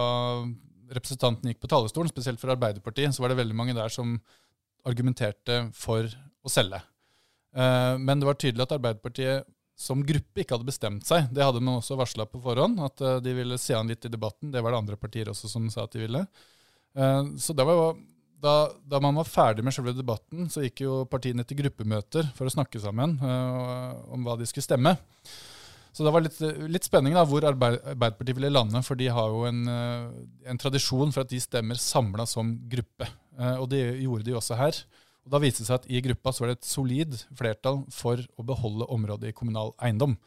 representanten 0.94 1.50
gikk 1.50 1.64
på 1.64 1.72
talerstolen, 1.72 2.12
spesielt 2.12 2.40
for 2.42 2.54
Arbeiderpartiet, 2.54 3.16
så 3.16 3.24
var 3.24 3.34
det 3.34 3.40
veldig 3.40 3.58
mange 3.58 3.76
der 3.76 3.92
som 3.92 4.18
argumenterte 4.88 5.72
for 5.74 6.06
å 6.44 6.52
selge. 6.52 6.82
Men 7.56 8.20
det 8.20 8.28
var 8.28 8.38
tydelig 8.38 8.66
at 8.66 8.76
Arbeiderpartiet 8.76 9.48
som 9.80 10.04
gruppe 10.06 10.44
ikke 10.44 10.58
hadde 10.58 10.68
bestemt 10.68 11.08
seg. 11.08 11.32
Det 11.34 11.48
hadde 11.48 11.64
man 11.64 11.80
også 11.80 11.98
varsla 11.98 12.28
på 12.30 12.44
forhånd, 12.44 12.84
at 12.84 13.02
de 13.26 13.34
ville 13.40 13.58
se 13.62 13.74
an 13.80 13.90
litt 13.90 14.06
i 14.06 14.12
debatten. 14.12 14.52
Det 14.54 14.62
var 14.62 14.76
det 14.76 14.82
andre 14.84 15.00
partier 15.00 15.32
også 15.32 15.50
som 15.50 15.72
sa 15.74 15.88
at 15.88 15.96
de 15.96 16.04
ville. 16.04 16.26
Så 17.42 17.56
det 17.58 17.66
var 17.66 17.96
da, 18.44 18.54
da, 18.84 19.00
man 19.00 19.16
var 19.16 19.30
ferdig 19.30 19.64
med 19.64 19.76
selve 19.76 19.94
debatten, 19.96 20.50
så 20.52 20.66
gikk 20.66 20.84
jo 20.84 21.00
partiene 21.10 21.46
til 21.48 21.62
gruppemøter 21.62 22.28
for 22.36 22.50
å 22.50 22.54
snakke 22.54 22.82
sammen 22.84 23.16
uh, 23.24 23.96
om 24.12 24.26
hva 24.26 24.36
de 24.40 24.48
skulle 24.50 24.66
stemme. 24.66 24.96
Så 25.94 26.04
det 26.04 26.12
var 26.12 26.26
litt, 26.26 26.40
litt 26.74 26.88
spenning 26.88 27.14
da, 27.16 27.24
hvor 27.30 27.46
Arbeiderpartiet 27.46 28.36
ville 28.36 28.52
lande, 28.52 28.82
for 28.84 29.00
de 29.00 29.12
har 29.14 29.30
jo 29.30 29.46
en, 29.48 29.64
uh, 29.70 30.12
en 30.50 30.60
tradisjon 30.60 31.14
for 31.14 31.24
at 31.24 31.32
de 31.32 31.40
stemmer 31.44 31.80
samla 31.80 32.26
som 32.30 32.56
gruppe. 32.70 33.08
Uh, 33.38 33.62
og 33.62 33.70
det 33.72 33.84
gjorde 34.02 34.28
de 34.28 34.36
også 34.40 34.60
her. 34.60 34.84
Og 35.24 35.32
Da 35.32 35.40
viste 35.40 35.64
det 35.64 35.70
seg 35.70 35.80
at 35.80 35.88
i 35.88 36.02
gruppa 36.04 36.34
så 36.34 36.44
var 36.44 36.52
det 36.52 36.60
et 36.60 36.72
solid 36.72 37.20
flertall 37.38 37.84
for 37.94 38.20
å 38.20 38.48
beholde 38.48 38.90
området 38.92 39.32
i 39.32 39.38
kommunal 39.38 39.72
eiendom. 39.80 40.18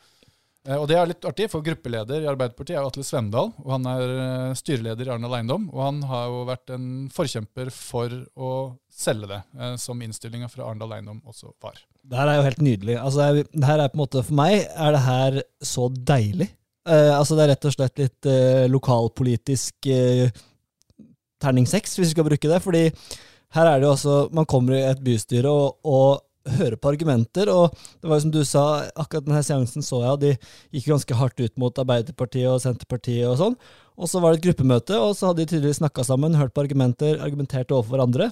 Eh, 0.66 0.76
og 0.76 0.86
det 0.90 0.96
er 0.98 1.10
litt 1.10 1.26
artig, 1.28 1.48
for 1.52 1.64
gruppeleder 1.64 2.24
i 2.24 2.28
Arbeiderpartiet 2.30 2.78
er 2.78 2.86
Atle 2.86 3.04
Svendal. 3.06 3.52
og 3.62 3.70
Han 3.76 3.86
er 3.90 4.14
eh, 4.14 4.56
styreleder 4.58 5.08
i 5.08 5.12
Arendal 5.14 5.38
Eiendom, 5.38 5.68
og 5.72 5.82
han 5.84 6.02
har 6.10 6.26
jo 6.32 6.42
vært 6.48 6.74
en 6.74 6.88
forkjemper 7.14 7.70
for 7.74 8.16
å 8.34 8.52
selge 8.92 9.30
det, 9.30 9.42
eh, 9.60 9.76
som 9.80 10.02
innstillinga 10.02 10.50
fra 10.52 10.66
Arendal 10.66 10.96
Eiendom 10.98 11.22
også 11.26 11.52
var. 11.62 11.78
Det 12.06 12.18
her 12.18 12.30
er 12.30 12.40
jo 12.40 12.48
helt 12.48 12.64
nydelig. 12.64 12.98
Altså, 13.02 13.30
det 13.46 13.66
her 13.66 13.82
er 13.82 13.92
på 13.92 13.98
en 13.98 14.04
måte, 14.04 14.24
For 14.26 14.38
meg 14.38 14.58
er 14.64 14.94
det 14.94 15.04
her 15.06 15.40
så 15.62 15.88
deilig. 15.90 16.50
Uh, 16.86 17.18
altså 17.18 17.34
Det 17.34 17.42
er 17.42 17.48
rett 17.50 17.64
og 17.66 17.72
slett 17.74 17.98
litt 17.98 18.26
uh, 18.30 18.64
lokalpolitisk 18.70 19.88
uh, 19.90 20.28
terning 21.42 21.66
seks, 21.66 21.96
hvis 21.96 22.12
vi 22.12 22.12
skal 22.12 22.28
bruke 22.28 22.46
det. 22.46 22.60
fordi 22.62 22.84
her 23.56 23.66
er 23.66 23.80
det 23.80 23.88
jo 23.88 23.90
altså, 23.96 24.14
Man 24.30 24.46
kommer 24.46 24.76
i 24.76 24.84
et 24.86 25.02
bystyre, 25.02 25.50
og, 25.50 25.80
og 25.82 26.22
høre 26.58 26.78
på 26.78 26.92
argumenter. 26.92 27.50
Og 27.52 27.74
det 28.00 28.10
var 28.10 28.18
jo 28.18 28.26
som 28.26 28.34
du 28.34 28.42
sa, 28.46 28.64
akkurat 28.94 29.26
denne 29.26 29.42
seansen 29.46 29.84
så 29.84 30.02
jeg, 30.02 30.12
og 30.14 30.22
de 30.22 30.32
gikk 30.76 30.90
ganske 30.92 31.18
hardt 31.18 31.42
ut 31.42 31.56
mot 31.60 31.82
Arbeiderpartiet 31.82 32.50
og 32.50 32.62
Senterpartiet 32.64 33.26
og 33.30 33.38
sånn. 33.40 33.58
Og 33.96 34.10
så 34.12 34.20
var 34.20 34.32
det 34.32 34.42
et 34.42 34.48
gruppemøte, 34.50 34.98
og 35.00 35.16
så 35.16 35.30
hadde 35.30 35.42
de 35.42 35.50
tydeligvis 35.54 35.80
snakka 35.80 36.04
sammen, 36.06 36.36
hørt 36.36 36.54
på 36.56 36.64
argumenter, 36.66 37.18
argumentert 37.24 37.72
overfor 37.72 37.96
hverandre. 37.96 38.30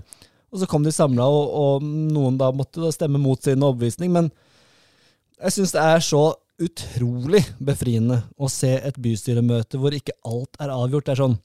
Og 0.54 0.60
så 0.62 0.68
kom 0.70 0.84
de 0.86 0.92
samla, 0.94 1.26
og, 1.26 1.54
og, 1.58 1.86
noen 2.14 2.38
da 2.38 2.52
måtte 2.54 2.82
da 2.84 2.92
stemme 2.94 3.18
mot 3.18 3.40
sin 3.42 3.64
overbevisning. 3.64 4.12
Men 4.14 4.30
jeg 5.40 5.56
syns 5.56 5.74
det 5.74 5.82
er 5.82 6.04
så 6.04 6.24
utrolig 6.62 7.40
befriende 7.58 8.20
å 8.38 8.46
se 8.52 8.76
et 8.78 8.98
bystyremøte 9.02 9.80
hvor 9.82 9.96
ikke 9.96 10.14
alt 10.28 10.60
er 10.62 10.70
avgjort. 10.70 11.08
Det 11.08 11.16
er 11.16 11.22
sånn 11.24 11.40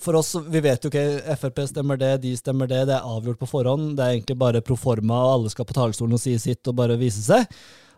for 0.00 0.16
oss, 0.16 0.34
Vi 0.48 0.62
vet 0.64 0.84
jo 0.84 0.90
ikke 0.92 1.36
Frp 1.36 1.62
stemmer 1.68 2.00
det, 2.00 2.14
de 2.22 2.32
stemmer 2.38 2.70
det, 2.70 2.86
det 2.88 2.96
er 2.96 3.06
avgjort 3.06 3.40
på 3.40 3.50
forhånd. 3.50 3.96
Det 3.98 4.04
er 4.04 4.16
egentlig 4.16 4.38
bare 4.40 4.64
pro 4.64 4.76
forma, 4.76 5.18
og 5.26 5.36
alle 5.36 5.52
skal 5.52 5.68
på 5.68 5.76
talerstolen 5.76 6.16
og 6.16 6.22
si 6.22 6.36
sitt 6.40 6.68
og 6.68 6.78
bare 6.78 6.98
vise 7.00 7.22
seg. 7.24 7.46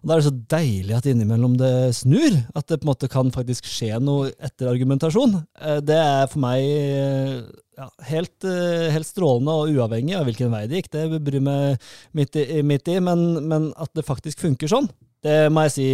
Og 0.05 0.09
Da 0.09 0.15
er 0.15 0.21
det 0.21 0.29
så 0.29 0.37
deilig 0.53 0.97
at 0.99 1.07
innimellom 1.09 1.55
det 1.57 1.95
snur, 1.97 2.35
at 2.55 2.67
det 2.69 2.81
på 2.83 2.85
en 2.85 2.91
måte 2.91 3.09
kan 3.09 3.31
faktisk 3.33 3.65
skje 3.65 3.97
noe 4.05 4.35
etter 4.37 4.69
argumentasjon. 4.69 5.39
Eh, 5.61 5.81
det 5.81 5.97
er 5.97 6.27
for 6.29 6.43
meg 6.45 6.61
eh, 6.61 7.39
ja, 7.79 7.89
helt, 8.11 8.37
eh, 8.45 8.91
helt, 8.93 9.09
strålende 9.09 9.55
og 9.55 9.73
uavhengig 9.73 10.19
av 10.19 10.29
hvilken 10.29 10.53
vei 10.53 10.67
det 10.69 10.83
gikk. 10.83 10.91
Det 10.93 11.23
bryr 11.25 11.41
meg 11.47 11.89
midt 12.13 12.37
i, 12.37 12.61
midt 12.61 12.93
i 12.93 12.99
men, 13.01 13.25
men 13.49 13.71
at 13.81 13.95
det 13.97 14.05
faktisk 14.05 14.45
funker 14.45 14.69
sånn, 14.71 14.91
det 15.25 15.39
må 15.53 15.65
jeg 15.67 15.75
si 15.75 15.89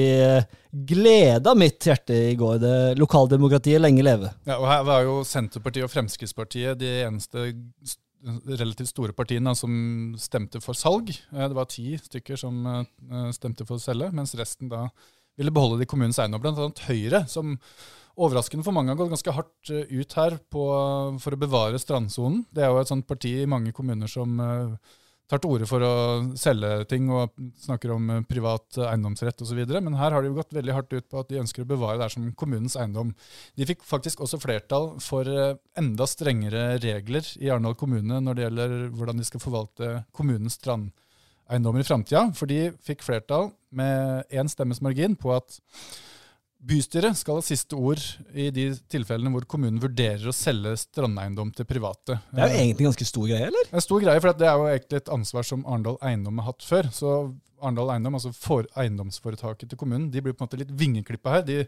gleda 0.91 1.55
mitt 1.59 1.87
hjerte 1.87 2.17
i 2.33 2.37
går. 2.39 2.59
Det 2.63 2.77
Lokaldemokratiet 2.99 3.83
lenge 3.83 4.05
leve. 4.05 4.33
Ja, 4.49 4.59
og 4.59 4.67
Her 4.71 4.85
var 4.87 5.07
jo 5.07 5.21
Senterpartiet 5.27 5.87
og 5.87 5.93
Fremskrittspartiet 5.93 6.81
de 6.81 6.93
eneste 7.07 7.49
relativt 8.21 8.91
store 8.91 9.15
partiene 9.17 9.53
som 9.57 9.73
stemte 10.21 10.61
for 10.63 10.77
salg. 10.77 11.13
Eh, 11.33 11.47
det 11.47 11.57
var 11.57 11.71
ti 11.71 11.95
stykker 11.99 12.39
som 12.41 12.61
eh, 12.67 13.31
stemte 13.37 13.67
for 13.69 13.79
å 13.79 13.83
selge, 13.83 14.11
mens 14.17 14.37
resten 14.39 14.71
da 14.73 14.87
ville 15.39 15.55
beholde 15.55 15.81
de 15.81 15.89
kommunens 15.89 16.21
eiendom. 16.21 16.43
Blant 16.43 16.61
annet 16.61 16.85
Høyre, 16.89 17.25
som 17.31 17.57
overraskende 18.21 18.67
for 18.67 18.77
mange 18.77 18.93
har 18.93 18.99
gått 18.99 19.15
ganske 19.15 19.37
hardt 19.37 19.73
eh, 19.73 19.89
ut 19.89 20.17
her 20.19 20.37
på, 20.53 20.65
for 21.23 21.37
å 21.37 21.41
bevare 21.41 21.81
strandsonen. 21.81 22.45
Det 22.53 22.65
er 22.65 22.73
jo 22.73 22.83
et 22.83 22.93
sånt 22.93 23.09
parti 23.09 23.39
i 23.41 23.49
mange 23.49 23.73
kommuner 23.77 24.11
som 24.11 24.37
tar 25.31 25.41
til 25.43 25.55
orde 25.55 25.69
for 25.71 25.85
å 25.85 25.93
selge 26.39 26.71
ting 26.91 27.09
og 27.15 27.37
snakker 27.63 27.93
om 27.95 28.09
eh, 28.11 28.23
privat 28.29 28.79
eiendomsrett 28.89 29.45
osv. 29.45 29.61
Men 29.77 29.99
her 30.01 30.15
har 30.15 30.25
de 30.25 30.31
jo 30.33 30.39
gått 30.41 30.55
veldig 30.57 30.75
hardt 30.75 30.95
ut 30.97 31.07
på 31.11 31.23
at 31.23 31.31
de 31.31 31.41
ønsker 31.43 31.65
å 31.65 31.71
bevare 31.71 32.01
det 32.01 32.11
som 32.15 32.27
kommunens 32.39 32.77
eiendom. 32.81 33.13
De 33.59 33.69
fikk 33.69 33.85
faktisk 33.87 34.25
også 34.25 34.41
flertall 34.43 34.93
for 35.05 35.29
eh, 35.31 35.55
enda 35.79 36.09
strengere 36.11 36.81
regler 36.83 37.27
i 37.39 37.51
Arendal 37.51 37.79
kommune 37.79 38.19
når 38.25 38.37
det 38.37 38.47
gjelder 38.47 38.77
hvordan 38.99 39.23
de 39.23 39.29
skal 39.29 39.45
forvalte 39.45 39.93
kommunens 40.17 40.59
strandeiendommer 40.59 41.85
i 41.85 41.89
framtida. 41.89 42.27
For 42.37 42.51
de 42.51 42.73
fikk 42.87 43.07
flertall 43.07 43.53
med 43.71 44.27
én 44.35 44.51
stemmes 44.51 44.83
margin 44.83 45.15
på 45.19 45.37
at 45.37 45.61
Bystyret 46.61 47.17
skal 47.17 47.38
ha 47.38 47.45
siste 47.45 47.76
ord 47.79 48.02
i 48.37 48.50
de 48.52 48.67
tilfellene 48.93 49.33
hvor 49.33 49.47
kommunen 49.49 49.81
vurderer 49.81 50.29
å 50.29 50.35
selge 50.37 50.75
strandeiendom 50.83 51.55
til 51.57 51.64
private. 51.69 52.19
Det 52.29 52.43
er 52.43 52.52
jo 52.52 52.59
egentlig 52.61 52.85
en 52.85 52.90
ganske 52.90 53.09
stor 53.09 53.29
greie, 53.31 53.47
eller? 53.49 53.69
Det 53.71 53.73
er 53.73 53.81
en 53.81 53.87
stor 53.87 54.02
greie, 54.05 54.21
for 54.21 54.40
det 54.43 54.49
er 54.50 54.59
jo 54.59 54.67
egentlig 54.69 55.00
et 55.00 55.14
ansvar 55.17 55.49
som 55.49 55.64
Arendal 55.64 55.97
Eiendom 56.05 56.43
har 56.43 56.50
hatt 56.50 56.67
før. 56.67 56.90
Så 56.93 57.14
Arendal 57.61 57.93
Eiendom, 57.95 58.17
altså 58.19 58.33
for 58.35 58.67
eiendomsforetaket 58.79 59.71
til 59.71 59.79
kommunen, 59.81 60.09
de 60.12 60.23
blir 60.25 60.35
på 60.35 60.43
en 60.43 60.49
måte 60.49 60.61
litt 60.61 60.73
vingeklippa 60.81 61.37
her. 61.37 61.45
De, 61.47 61.59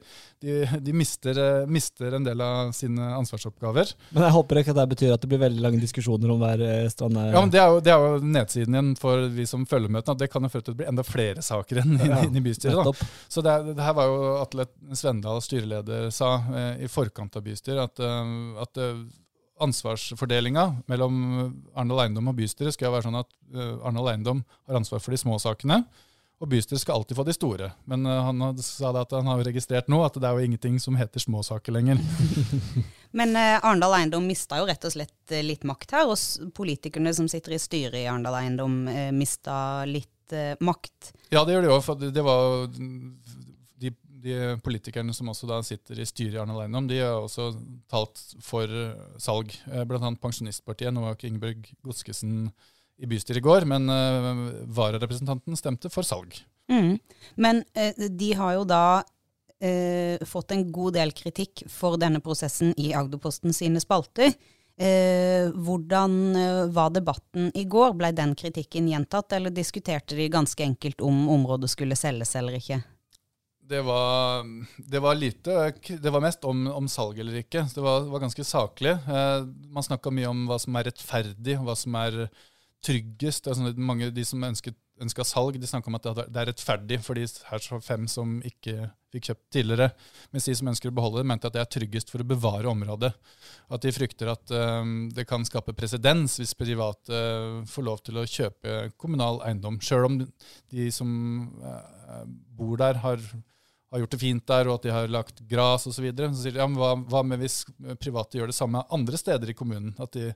de, 0.43 0.57
de 0.83 0.95
mister, 0.97 1.39
eh, 1.39 1.69
mister, 1.71 2.17
en 2.17 2.27
del 2.27 2.43
av 2.45 2.73
sine 2.77 3.13
ansvarsoppgaver. 3.19 3.95
Men 4.11 4.27
jeg 4.27 4.37
håper 4.37 4.63
ikke 4.63 4.75
at 4.75 4.81
det 4.81 4.89
betyr 4.95 5.15
at 5.15 5.25
det 5.25 5.31
blir 5.33 5.43
veldig 5.45 5.65
lange 5.65 5.83
diskusjoner 5.83 6.35
om 6.35 6.43
hver 6.43 6.65
eh, 6.67 6.89
strand 6.93 7.21
Ja, 7.21 7.41
men 7.41 7.53
det 7.53 7.63
er, 7.63 7.73
jo, 7.73 7.83
det 7.85 7.95
er 7.95 8.07
jo 8.07 8.33
nedsiden 8.37 8.79
igjen 8.79 8.93
for 9.01 9.27
vi 9.33 9.47
som 9.49 9.67
følger 9.69 9.93
møtene, 9.93 10.17
at 10.17 10.25
det 10.25 10.31
kan 10.33 10.47
jo 10.47 10.53
føre 10.53 10.67
til 10.67 10.73
at 10.73 10.77
det 10.77 10.83
blir 10.83 10.93
enda 10.93 11.07
flere 11.07 11.45
saker 11.45 11.83
enn 11.83 11.99
ja, 12.01 12.23
inn 12.27 12.39
i 12.39 12.45
bystyret. 12.45 12.83
Da. 12.89 13.11
Så 13.29 13.45
det, 13.45 13.57
det, 13.73 13.83
her 13.83 13.97
var 13.99 14.11
jo 14.11 14.21
Atle 14.43 14.69
Svendal, 14.99 15.43
styreleder, 15.45 16.09
sa 16.15 16.35
eh, 16.53 16.85
i 16.87 16.91
forkant 16.91 17.37
av 17.39 17.45
bystyret 17.47 17.83
at, 17.91 18.03
uh, 18.03 18.63
at 18.63 18.81
ansvarsfordelinga 19.63 20.69
mellom 20.91 21.19
Arendal 21.75 22.07
Eiendom 22.07 22.31
og 22.33 22.39
bystyret 22.39 22.77
skal 22.77 22.93
være 22.95 23.07
sånn 23.09 23.21
at 23.21 23.29
uh, 23.55 23.83
Arendal 23.83 24.13
Eiendom 24.13 24.43
har 24.69 24.81
ansvar 24.81 25.03
for 25.03 25.15
de 25.15 25.21
små 25.21 25.39
sakene, 25.43 25.83
og 26.43 26.51
bystyret 26.51 26.83
skal 26.83 26.99
alltid 26.99 27.19
få 27.19 27.27
de 27.29 27.35
store. 27.37 27.71
Men 27.91 28.07
uh, 28.09 28.19
han 28.27 28.43
sa 28.63 28.93
det 28.95 29.05
at 29.07 29.15
han 29.19 29.31
har 29.31 29.45
registrert 29.47 29.91
nå 29.93 30.03
at 30.07 30.19
det 30.19 30.29
er 30.29 30.39
jo 30.39 30.49
ingenting 30.49 30.81
som 30.83 30.99
heter 30.99 31.23
småsaker 31.23 31.77
lenger. 31.77 32.01
Men 33.19 33.37
uh, 33.37 33.59
Arendal 33.61 33.99
Eiendom 34.01 34.27
mista 34.27 34.59
jo 34.61 34.67
rett 34.71 34.89
og 34.89 34.95
slett 34.95 35.37
litt 35.45 35.67
makt 35.69 35.95
her, 35.99 36.11
og 36.11 36.53
politikerne 36.57 37.15
som 37.15 37.31
sitter 37.31 37.57
i 37.57 37.63
styret 37.63 38.01
i 38.03 38.09
Arendal 38.09 38.41
Eiendom 38.41 38.83
mista 39.15 39.57
litt 39.89 40.09
makt. 40.65 41.11
Ja, 41.29 41.43
det 41.45 41.53
gjør 41.53 41.67
de 41.67 41.73
òg. 41.75 42.05
Det 42.09 42.23
var 42.25 42.71
de 44.23 44.37
politikerne 44.65 45.15
som 45.17 45.31
også 45.33 45.49
da 45.51 45.59
sitter 45.67 45.99
i 46.01 46.07
styret 46.09 46.37
i 46.37 46.43
Arne 46.43 46.57
Leinom, 46.57 46.87
de 46.91 47.01
har 47.03 47.19
også 47.19 47.51
talt 47.91 48.21
for 48.45 48.71
eh, 48.71 49.17
salg. 49.23 49.55
Bl.a. 49.67 49.87
blant 49.89 50.07
annet 50.07 50.23
Pensjonistpartiet. 50.23 50.95
Nå 50.95 51.05
var 51.05 51.17
ikke 51.17 51.31
Ingeborg 51.31 51.73
Godskesen 51.85 52.47
i 53.03 53.09
bystyret 53.11 53.41
i 53.41 53.45
går, 53.45 53.67
men 53.69 53.91
uh, 53.91 54.63
vararepresentanten 54.77 55.59
stemte 55.59 55.91
for 55.93 56.07
salg. 56.07 56.37
Mm. 56.71 56.97
Men 57.43 57.63
uh, 57.75 58.07
de 58.09 58.31
har 58.39 58.57
jo 58.59 58.65
da 58.69 58.85
uh, 59.03 60.27
fått 60.29 60.55
en 60.55 60.67
god 60.75 60.99
del 60.99 61.15
kritikk 61.17 61.65
for 61.73 61.99
denne 62.01 62.23
prosessen 62.23 62.75
i 62.79 62.93
Agderposten 62.95 63.55
sine 63.57 63.83
spalter. 63.83 64.35
hvordan 65.55 66.13
var 66.73 66.91
debatten 66.91 67.51
i 67.55 67.67
går? 67.71 67.93
Ble 67.95 68.09
den 68.17 68.33
kritikken 68.35 68.89
gjentatt, 68.89 69.33
eller 69.37 69.53
diskuterte 69.53 70.17
de 70.17 70.31
ganske 70.33 70.65
enkelt 70.65 71.05
om 71.05 71.29
området 71.29 71.71
skulle 71.71 71.95
selges 71.95 72.33
eller 72.41 72.57
ikke? 72.57 72.81
Det 73.69 73.83
var, 73.83 74.45
det 74.77 75.01
var, 75.01 75.15
lite 75.15 75.73
Det 76.03 76.11
var 76.11 76.21
mest 76.21 76.45
om, 76.45 76.67
om 76.67 76.89
salg 76.89 77.19
eller 77.19 77.43
ikke. 77.43 77.65
Det 77.75 77.83
var, 77.83 78.09
var 78.11 78.25
ganske 78.25 78.45
saklig. 78.45 78.91
Eh, 78.91 79.45
man 79.71 79.87
snakka 79.87 80.11
mye 80.11 80.31
om 80.31 80.47
hva 80.51 80.59
som 80.61 80.77
er 80.77 80.89
rettferdig, 80.91 81.59
hva 81.63 81.77
som 81.79 81.95
er 82.01 82.25
tryggest. 82.83 83.47
Altså, 83.47 83.71
mange 83.79 84.11
de 84.11 84.25
som 84.27 84.43
ønska 84.43 85.27
salg, 85.27 85.61
de 85.61 85.71
snakka 85.71 85.93
om 85.93 85.99
at 86.01 86.09
det 86.27 86.43
er 86.43 86.51
rettferdig 86.51 86.99
for 87.05 87.19
de 87.19 87.29
her 87.49 87.85
fem 87.87 88.09
som 88.11 88.41
ikke 88.47 88.91
fikk 89.13 89.29
kjøpt 89.29 89.47
tidligere. 89.55 89.89
Mens 90.33 90.49
de 90.49 90.57
som 90.59 90.73
ønsker 90.73 90.91
å 90.91 90.97
beholde 90.97 91.21
det, 91.21 91.29
mente 91.31 91.49
at 91.49 91.55
det 91.55 91.63
er 91.63 91.71
tryggest 91.71 92.11
for 92.11 92.25
å 92.25 92.29
bevare 92.29 92.71
området. 92.71 93.13
At 93.73 93.85
de 93.85 93.95
frykter 93.95 94.33
at 94.33 94.53
eh, 94.57 94.91
det 95.15 95.27
kan 95.31 95.47
skape 95.47 95.77
presedens 95.79 96.41
hvis 96.41 96.57
private 96.59 97.15
uh, 97.15 97.63
får 97.69 97.87
lov 97.87 98.03
til 98.03 98.19
å 98.19 98.27
kjøpe 98.27 98.91
kommunal 98.99 99.41
eiendom. 99.47 99.79
Sjøl 99.85 100.11
om 100.11 100.21
de 100.21 100.91
som 100.95 101.15
uh, 101.63 102.27
bor 102.59 102.77
der, 102.83 102.99
har 103.05 103.23
har 103.93 104.03
gjort 104.03 104.15
det 104.15 104.23
fint 104.23 104.47
der, 104.49 104.69
og 104.69 104.79
at 104.79 104.87
de 104.87 104.93
har 104.95 105.11
lagt 105.13 105.43
gras 105.49 105.87
osv. 105.87 105.99
Så, 105.99 106.05
videre. 106.05 106.31
så 106.33 106.45
sier 106.45 106.57
de 106.57 106.63
ja, 106.63 106.69
men 106.69 106.81
hva, 106.81 106.95
hva, 106.97 107.21
med 107.27 107.43
hvis 107.43 107.63
private 108.01 108.39
gjør 108.39 108.53
det 108.53 108.57
samme 108.57 108.81
andre 108.95 109.21
steder 109.21 109.53
i 109.53 109.57
kommunen? 109.57 109.93
At 110.01 110.15
de, 110.17 110.31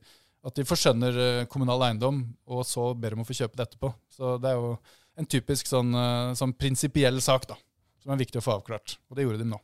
at 0.47 0.59
de 0.59 0.67
forskjønner 0.69 1.21
eh, 1.23 1.47
kommunal 1.53 1.87
eiendom, 1.89 2.21
og 2.53 2.67
så 2.69 2.91
ber 2.99 3.17
om 3.17 3.25
å 3.25 3.29
få 3.29 3.39
kjøpe 3.39 3.57
det 3.57 3.69
etterpå. 3.69 3.93
Så 4.13 4.37
det 4.43 4.53
er 4.53 4.61
jo 4.61 4.75
en 5.17 5.31
typisk 5.37 5.71
sånn, 5.71 5.95
eh, 5.97 6.35
sånn 6.37 6.53
prinsipiell 6.59 7.23
sak 7.25 7.49
da, 7.49 7.57
som 8.03 8.13
er 8.13 8.21
viktig 8.21 8.43
å 8.43 8.45
få 8.45 8.59
avklart. 8.59 8.99
Og 9.09 9.17
det 9.17 9.25
gjorde 9.25 9.41
de 9.45 9.49
nå. 9.55 9.61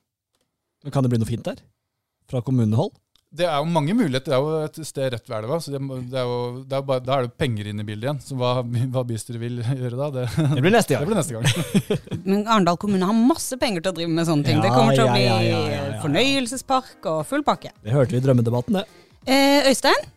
Men 0.82 0.94
Kan 0.94 1.04
det 1.04 1.12
bli 1.12 1.20
noe 1.20 1.28
fint 1.28 1.44
der? 1.46 1.60
Fra 2.32 2.40
kommunehold? 2.42 2.96
Det 3.32 3.46
er 3.48 3.62
jo 3.62 3.68
mange 3.72 3.94
muligheter. 3.96 4.28
Det 4.28 4.36
er 4.36 4.42
jo 4.44 4.56
et 4.66 4.78
sted 4.84 5.06
rett 5.14 5.30
ved 5.30 5.36
elva. 5.38 5.56
så 5.64 5.72
det, 5.72 5.80
det 6.12 6.18
er 6.20 6.28
jo, 6.28 6.38
det 6.68 6.76
er 6.76 6.82
bare, 6.88 7.04
Da 7.04 7.14
er 7.16 7.28
det 7.28 7.32
penger 7.40 7.70
inne 7.70 7.84
i 7.84 7.88
bildet 7.88 8.08
igjen. 8.08 8.20
Så 8.20 8.36
hva, 8.36 8.54
hva 8.62 9.04
bystyret 9.08 9.40
vil 9.40 9.62
gjøre 9.64 9.96
da, 9.96 10.08
det, 10.18 10.26
det, 10.36 10.60
blir 10.60 10.74
neste 10.74 10.98
gang. 10.98 11.06
Blir 11.08 11.16
neste 11.16 11.38
gang. 11.38 11.46
Men 12.28 12.42
Arendal 12.44 12.80
kommune 12.82 13.08
har 13.08 13.16
masse 13.16 13.56
penger 13.60 13.84
til 13.84 13.94
å 13.94 13.98
drive 14.02 14.12
med 14.12 14.28
sånne 14.28 14.48
ting. 14.48 14.60
Ja, 14.60 14.66
det 14.66 14.74
kommer 14.76 14.98
til 14.98 15.06
å 15.06 15.14
bli 15.14 15.24
ja, 15.24 15.38
ja, 15.72 15.84
fornøyelsespark 16.04 17.08
og 17.14 17.22
full 17.30 17.46
pakke. 17.46 17.72
Det 17.80 17.94
hørte 17.96 18.12
vi 18.12 18.20
i 18.20 18.26
drømmedebatten, 18.26 18.82
det. 18.82 19.06
Eh, 19.24 19.70
Øystein? 19.70 20.12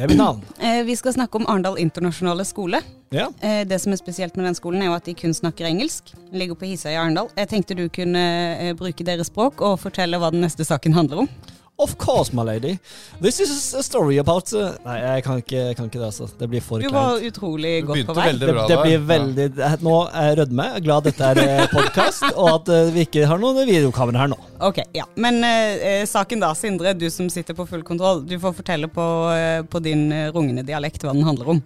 Det 0.00 0.06
er 0.06 0.10
mitt 0.10 0.18
navn. 0.18 0.42
Eh, 0.66 0.82
vi 0.88 0.94
skal 0.96 1.14
snakke 1.14 1.38
om 1.38 1.46
Arendal 1.46 1.78
internasjonale 1.78 2.44
skole. 2.48 2.82
Ja. 3.14 3.28
Eh, 3.46 3.62
det 3.68 3.78
som 3.82 3.94
er 3.94 4.02
spesielt 4.02 4.34
med 4.36 4.48
den 4.48 4.58
skolen, 4.58 4.82
er 4.82 4.90
jo 4.90 4.98
at 4.98 5.06
de 5.06 5.14
kun 5.14 5.34
snakker 5.36 5.70
engelsk. 5.70 6.10
Ligger 6.34 6.58
på 6.58 6.66
Hisøy 6.72 6.92
i 6.92 6.98
Arendal. 6.98 7.30
Jeg 7.38 7.52
tenkte 7.54 7.78
du 7.78 7.86
kunne 7.92 8.26
eh, 8.58 8.74
bruke 8.74 9.06
deres 9.06 9.30
språk 9.30 9.62
og 9.62 9.78
fortelle 9.82 10.18
hva 10.18 10.32
den 10.34 10.42
neste 10.42 10.66
saken 10.66 10.98
handler 10.98 11.24
om. 11.24 11.32
Of 11.80 11.96
course, 11.96 12.30
my 12.36 12.42
lady. 12.42 12.78
This 13.22 13.40
is 13.40 13.74
a 13.74 13.82
story 13.82 14.18
about 14.18 14.52
uh, 14.52 14.74
Nei, 14.84 14.98
jeg 15.00 15.22
kan 15.24 15.38
ikke, 15.40 15.62
kan 15.78 15.86
ikke, 15.88 16.00
det, 16.02 16.08
altså. 16.10 16.26
Det 16.36 16.48
blir 16.52 16.60
for 16.60 16.82
kleint. 16.82 16.92
Du 16.92 16.96
var 16.98 17.22
utrolig 17.24 17.70
godt 17.88 18.02
på 18.10 18.16
vei. 18.18 18.26
Det, 18.36 18.50
det, 18.68 18.76
blir 18.82 19.06
veldig 19.08 19.46
Nå 19.86 19.94
er 20.08 20.26
jeg 20.28 20.38
rødme. 20.42 20.66
Jeg 20.68 20.82
er 20.82 20.84
glad 20.84 21.08
dette 21.08 21.30
er 21.30 21.40
eh, 21.40 21.62
podkast, 21.72 22.26
og 22.34 22.50
at 22.52 22.68
uh, 22.68 22.90
vi 22.92 23.06
ikke 23.08 23.24
har 23.30 23.40
noen 23.40 23.62
videokamera 23.64 24.26
her 24.26 24.32
nå. 24.34 24.36
Ok, 24.68 24.82
ja. 24.92 25.06
Men 25.16 25.40
uh, 25.40 26.04
saken 26.10 26.44
da, 26.44 26.52
Sindre, 26.58 26.92
du 26.92 27.06
som 27.08 27.32
sitter 27.32 27.56
på 27.56 27.64
full 27.70 27.86
kontroll. 27.86 28.20
Du 28.28 28.36
får 28.42 28.58
fortelle 28.60 28.92
på, 28.92 29.08
uh, 29.32 29.64
på 29.64 29.80
din 29.86 30.04
rungende 30.36 30.66
dialekt 30.68 31.08
hva 31.08 31.16
den 31.16 31.24
handler 31.24 31.54
om. 31.56 31.64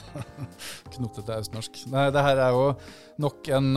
Knotete 0.96 1.42
østnorsk. 1.42 1.84
Nei, 1.92 2.08
det 2.16 2.24
her 2.24 2.40
er 2.46 2.56
jo 2.56 2.66
nok 3.20 3.52
en 3.52 3.74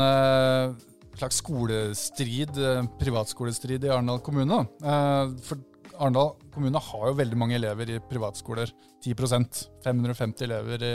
slags 1.18 1.36
skolestrid, 1.42 2.58
eh, 2.58 2.84
privatskolestrid 3.00 3.86
i 3.86 3.90
Arendal 3.90 4.20
kommune. 4.20 4.66
Eh, 4.84 5.36
for 5.44 5.62
Arendal 6.00 6.34
kommune 6.54 6.80
har 6.80 7.08
jo 7.08 7.14
veldig 7.20 7.38
mange 7.38 7.56
elever 7.56 7.90
i 7.90 8.00
privatskoler. 8.10 8.72
10% 9.04 9.68
550 9.84 10.44
elever 10.48 10.84
i, 10.84 10.94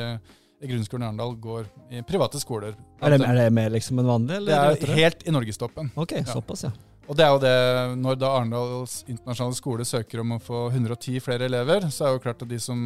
i 0.63 0.71
grunnskolen 0.71 1.07
i 1.07 1.09
Arendal 1.09 1.37
går 1.37 1.65
i 1.91 2.03
private 2.03 2.41
skoler. 2.43 2.77
Er 3.01 3.15
det, 3.15 3.23
er 3.23 3.41
det 3.43 3.49
mer 3.55 3.71
liksom 3.71 4.03
enn 4.03 4.11
vanlig? 4.11 4.37
Eller? 4.41 4.77
Det 4.77 4.91
er 4.91 5.01
helt 5.03 5.27
i 5.27 5.35
norgestoppen. 5.35 5.93
Ok, 5.97 6.19
ja. 6.19 6.29
såpass, 6.33 6.67
ja. 6.69 6.75
Og 7.09 7.17
det 7.17 7.25
er 7.25 7.33
jo 7.33 7.41
det, 7.41 7.57
Når 8.03 8.19
da 8.21 8.31
Arendals 8.37 9.01
internasjonale 9.09 9.57
skole 9.57 9.85
søker 9.89 10.21
om 10.21 10.37
å 10.37 10.43
få 10.45 10.67
110 10.69 11.23
flere 11.25 11.47
elever, 11.49 11.89
så 11.89 12.05
er 12.05 12.11
det 12.11 12.19
jo 12.19 12.25
klart 12.27 12.43
at 12.45 12.51
de 12.51 12.59
som 12.61 12.81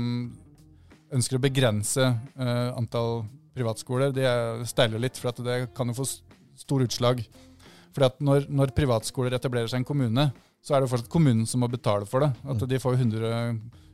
ønsker 1.13 1.37
å 1.37 1.43
begrense 1.43 2.05
uh, 2.39 2.71
antall 2.79 3.25
privatskoler, 3.53 4.15
de 4.15 4.25
steiler 4.69 5.03
litt. 5.03 5.19
For 5.19 5.33
at 5.33 5.43
det 5.45 5.57
kan 5.77 5.91
jo 5.91 5.97
få 5.99 6.07
stor 6.59 6.85
utslag. 6.85 7.23
Fordi 7.93 8.09
at 8.09 8.25
når, 8.25 8.49
når, 8.49 8.73
privatskoler 8.77 9.37
etablerer 9.37 9.71
seg 9.71 9.81
i 9.81 9.83
en 9.83 9.89
kommune, 9.89 10.27
så 10.63 10.75
er 10.75 10.83
det 10.83 10.91
fortsatt 10.91 11.13
kommunen 11.13 11.47
som 11.49 11.63
må 11.63 11.69
betale 11.71 12.09
for 12.09 12.25
det. 12.25 12.31
At 12.45 12.63
mm. 12.63 12.69
de 12.71 12.81
får 12.81 12.99
100, 12.99 13.33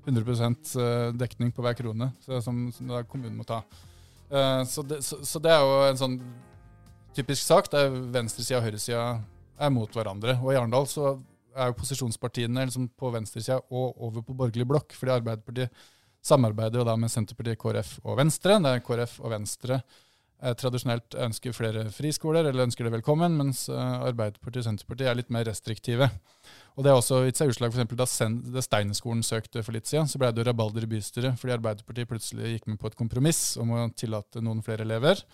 100 0.06 0.34
eh, 0.44 1.08
dekning 1.18 1.52
på 1.54 1.64
hver 1.64 1.76
krone 1.78 2.10
som, 2.22 2.68
som 2.74 2.92
kommunen 3.10 3.38
må 3.38 3.46
ta. 3.48 3.62
Uh, 4.28 4.60
så, 4.68 4.84
det, 4.84 5.00
så, 5.06 5.22
så, 5.24 5.40
det, 5.40 5.54
er 5.54 5.62
jo 5.64 5.76
en 5.88 5.98
sånn 5.98 6.18
typisk 7.16 7.46
sak 7.46 7.70
der 7.72 7.88
venstresida 8.12 8.58
og 8.58 8.66
høyresida 8.66 9.04
er 9.58 9.72
mot 9.72 9.94
hverandre. 9.96 10.36
Og 10.44 10.52
i 10.52 10.58
Arendal 10.58 10.86
så 10.90 11.14
er 11.58 11.70
jo 11.70 11.78
posisjonspartiene 11.80 12.66
liksom 12.68 12.90
på 12.94 13.10
venstresida 13.14 13.56
og 13.72 13.96
over 13.96 14.22
på 14.22 14.36
borgerlig 14.36 14.68
blokk. 14.68 14.92
fordi 14.94 15.16
Arbeiderpartiet 15.16 15.88
samarbeider 16.28 16.82
jo 16.82 16.86
da 16.86 16.94
med 17.00 17.10
Senterpartiet, 17.10 17.58
KrF 17.58 17.96
og 18.04 18.20
Venstre. 18.20 18.60
Det 18.62 18.74
er 18.76 18.84
KrF 18.84 19.16
og 19.24 19.32
Venstre 19.32 19.80
Eh, 19.80 20.04
tradisjonelt 20.38 21.16
ønsker 21.18 21.54
flere 21.56 21.88
friskoler, 21.90 22.46
eller 22.46 22.68
ønsker 22.68 22.86
det 22.86 22.92
velkommen, 22.94 23.34
mens 23.40 23.64
eh, 23.72 23.94
Arbeiderpartiet 24.06 24.62
og 24.62 24.68
Senterpartiet 24.68 25.10
er 25.10 25.18
litt 25.18 25.32
mer 25.34 25.48
restriktive. 25.48 26.10
Og 26.78 26.84
Det 26.84 26.92
har 26.92 27.00
også 27.00 27.24
gitt 27.26 27.40
seg 27.40 27.50
utslag 27.50 27.74
f.eks. 27.74 27.96
da, 27.98 28.06
da 28.54 28.62
Steinerskolen 28.62 29.24
søkte 29.26 29.64
for 29.66 29.74
litt 29.74 29.90
siden, 29.90 30.06
så 30.06 30.20
ble 30.22 30.30
det 30.34 30.46
rabalder 30.46 30.86
i 30.86 30.92
bystyret 30.92 31.40
fordi 31.40 31.56
Arbeiderpartiet 31.56 32.10
plutselig 32.10 32.54
gikk 32.54 32.70
med 32.70 32.78
på 32.78 32.86
et 32.86 32.98
kompromiss 32.98 33.42
om 33.58 33.74
å 33.74 33.88
tillate 33.98 34.44
noen 34.44 34.62
flere 34.62 34.86
elever. 34.86 35.24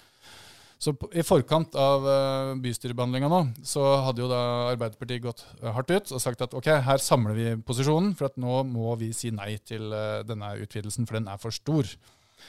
Så 0.81 0.97
I 1.17 1.23
forkant 1.25 1.77
av 1.79 2.03
uh, 2.05 2.57
bystyrebehandlinga 2.61 3.29
nå, 3.31 3.39
så 3.65 3.85
hadde 4.05 4.25
jo 4.25 4.27
da 4.33 4.41
Arbeiderpartiet 4.73 5.23
gått 5.25 5.45
hardt 5.63 5.93
ut 5.93 6.11
og 6.17 6.21
sagt 6.21 6.43
at 6.45 6.57
ok, 6.57 6.73
her 6.89 7.01
samler 7.01 7.37
vi 7.37 7.53
posisjonen, 7.65 8.13
for 8.19 8.29
at 8.29 8.41
nå 8.41 8.65
må 8.73 8.97
vi 9.01 9.13
si 9.17 9.31
nei 9.33 9.55
til 9.65 9.93
denne 10.29 10.57
utvidelsen, 10.65 11.07
for 11.09 11.21
den 11.21 11.31
er 11.31 11.41
for 11.41 11.55
stor. 11.55 11.89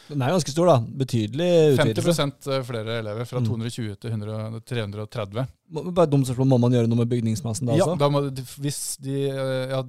Den 0.09 0.21
er 0.21 0.33
ganske 0.35 0.51
stor, 0.53 0.65
da. 0.69 0.77
Betydelig 0.79 1.49
utvidelse. 1.77 2.13
50% 2.13 2.65
flere 2.65 2.99
elever, 3.01 3.25
fra 3.25 3.39
Mm. 3.39 3.45
220 3.47 3.95
til 4.01 4.11
100, 4.11 4.61
330. 4.65 5.47
Må- 5.73 5.93
Bare 5.93 6.07
dumt 6.07 6.27
spørsmål, 6.27 6.47
Må 6.47 6.59
man 6.59 6.71
gjøre 6.71 6.87
noe 6.87 6.97
med 6.97 7.09
bygningsmassen 7.09 7.65
da 7.67 7.73
Ja, 7.75 7.85
også? 7.85 7.97
da 7.99 8.09
må, 8.09 8.21
hvis, 8.61 8.97
de, 9.01 9.29
eh, 9.29 9.69
ja, 9.69 9.81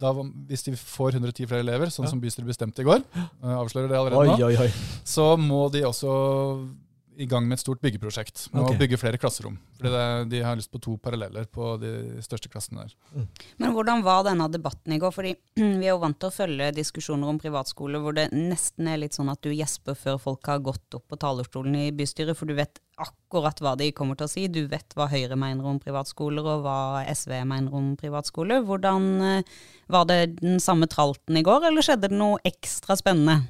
da, 0.00 0.12
hvis 0.48 0.62
de 0.64 0.72
får 0.72 1.12
110 1.20 1.46
flere 1.46 1.60
elever, 1.60 1.86
sånn 1.86 2.04
Ja. 2.04 2.10
som 2.10 2.20
bystyret 2.20 2.46
bestemte 2.48 2.80
i 2.80 2.84
går, 2.84 3.02
eh, 3.14 3.56
avslører 3.56 3.88
det 3.88 3.96
allerede 3.98 4.18
Oi, 4.18 4.28
nå, 4.28 4.46
oi, 4.46 4.56
oi. 4.56 4.72
så 5.04 5.36
må 5.38 5.70
de 5.70 5.82
også 5.82 6.68
i 7.16 7.26
gang 7.28 7.44
med 7.48 7.58
et 7.58 7.62
stort 7.62 7.80
byggeprosjekt. 7.84 8.46
Med 8.52 8.62
okay. 8.62 8.76
å 8.76 8.80
bygge 8.80 8.98
flere 9.00 9.18
klasserom. 9.20 9.58
Fordi 9.76 9.92
det, 9.92 10.04
de 10.32 10.42
har 10.44 10.56
lyst 10.58 10.72
på 10.72 10.80
to 10.82 10.96
paralleller 11.02 11.46
på 11.50 11.74
de 11.82 11.92
største 12.24 12.50
klassene 12.52 12.86
der. 12.86 13.26
Men 13.60 13.74
hvordan 13.76 14.04
var 14.06 14.24
denne 14.26 14.48
debatten 14.52 14.94
i 14.94 15.00
går? 15.02 15.14
Fordi 15.14 15.34
vi 15.80 15.86
er 15.86 15.92
jo 15.92 16.00
vant 16.02 16.18
til 16.18 16.30
å 16.30 16.34
følge 16.34 16.72
diskusjoner 16.76 17.32
om 17.32 17.40
privatskole 17.42 18.00
hvor 18.02 18.16
det 18.16 18.30
nesten 18.34 18.88
er 18.90 19.02
litt 19.02 19.16
sånn 19.18 19.32
at 19.32 19.42
du 19.44 19.52
gjesper 19.52 19.98
før 19.98 20.20
folk 20.22 20.48
har 20.50 20.64
gått 20.64 20.98
opp 20.98 21.06
på 21.10 21.20
talerstolen 21.20 21.76
i 21.84 21.86
bystyret, 21.96 22.38
for 22.38 22.48
du 22.48 22.56
vet 22.58 22.80
akkurat 23.02 23.58
hva 23.62 23.72
de 23.78 23.90
kommer 23.96 24.18
til 24.18 24.28
å 24.28 24.32
si. 24.32 24.46
Du 24.52 24.64
vet 24.70 24.96
hva 24.96 25.08
Høyre 25.12 25.38
mener 25.38 25.66
om 25.68 25.80
privatskoler, 25.82 26.44
og 26.44 26.66
hva 26.66 27.02
SV 27.12 27.34
mener 27.48 27.74
om 27.76 27.94
privatskoler. 28.00 28.64
Hvordan 28.68 29.10
eh, 29.28 29.56
Var 29.92 30.06
det 30.08 30.20
den 30.40 30.60
samme 30.62 30.88
tralten 30.88 31.36
i 31.36 31.44
går, 31.44 31.68
eller 31.68 31.84
skjedde 31.84 32.08
det 32.08 32.16
noe 32.20 32.40
ekstra 32.48 32.96
spennende? 32.96 33.42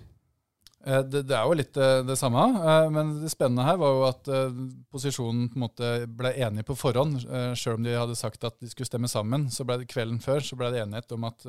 Eh, 0.86 1.02
Det, 1.06 1.22
det 1.28 1.36
er 1.36 1.46
jo 1.46 1.56
litt 1.56 1.76
eh, 1.78 2.00
det 2.06 2.16
samme, 2.18 2.42
eh, 2.58 2.88
men 2.90 3.14
det 3.22 3.30
spennende 3.30 3.64
her 3.66 3.78
var 3.78 3.94
jo 3.94 4.04
at 4.08 4.30
posisjonen 4.92 5.48
på 5.52 5.58
en 5.58 5.64
måte 5.64 5.90
ble 6.10 6.32
enig 6.42 6.64
på 6.66 6.76
forhånd. 6.78 7.22
Selv 7.58 7.78
om 7.78 7.86
de 7.86 7.94
hadde 7.96 8.18
sagt 8.18 8.44
at 8.46 8.58
de 8.60 8.70
skulle 8.70 8.88
stemme 8.88 9.10
sammen, 9.10 9.48
så 9.52 9.66
ble 9.68 9.78
det 9.82 9.90
kvelden 9.92 10.20
før 10.22 10.42
så 10.44 10.58
ble 10.58 10.72
det 10.74 10.82
enighet 10.82 11.14
om 11.14 11.26
at 11.28 11.46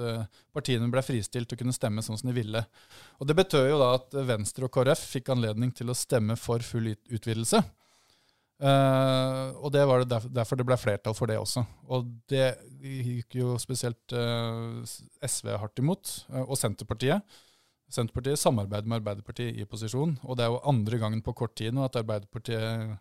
partiene 0.53 0.89
ble 0.93 1.03
fristilt 1.05 1.53
og 1.53 1.61
kunne 1.61 1.75
stemme 1.75 2.03
sånn 2.05 2.19
som 2.19 2.29
de 2.29 2.35
ville. 2.37 2.63
Og 3.19 3.27
Det 3.27 3.37
betød 3.37 3.69
jo 3.71 3.79
da 3.81 3.93
at 3.97 4.17
Venstre 4.27 4.67
og 4.67 4.73
KrF 4.73 5.05
fikk 5.15 5.31
anledning 5.33 5.71
til 5.75 5.89
å 5.89 5.97
stemme 5.97 6.37
for 6.39 6.63
full 6.65 6.91
utvidelse. 6.93 7.63
Og 8.63 9.69
det 9.73 9.85
var 9.89 10.03
det 10.03 10.19
derfor 10.31 10.59
det 10.59 10.67
ble 10.67 10.77
flertall 10.79 11.15
for 11.17 11.31
det 11.31 11.39
også. 11.41 11.65
Og 11.91 12.05
det 12.31 12.53
gikk 12.79 13.39
jo 13.41 13.57
spesielt 13.61 14.13
SV 14.13 15.55
hardt 15.57 15.81
imot, 15.83 16.13
og 16.45 16.55
Senterpartiet. 16.59 17.25
Senterpartiet 17.93 18.41
samarbeider 18.41 18.89
med 18.89 19.01
Arbeiderpartiet 19.01 19.59
i 19.61 19.65
posisjon, 19.69 20.15
og 20.25 20.37
det 20.37 20.45
er 20.45 20.53
jo 20.53 20.61
andre 20.69 20.99
gangen 21.01 21.21
på 21.25 21.35
kort 21.37 21.53
tid 21.59 21.75
nå 21.75 21.85
at 21.85 21.97
Arbeiderpartiet 22.01 22.97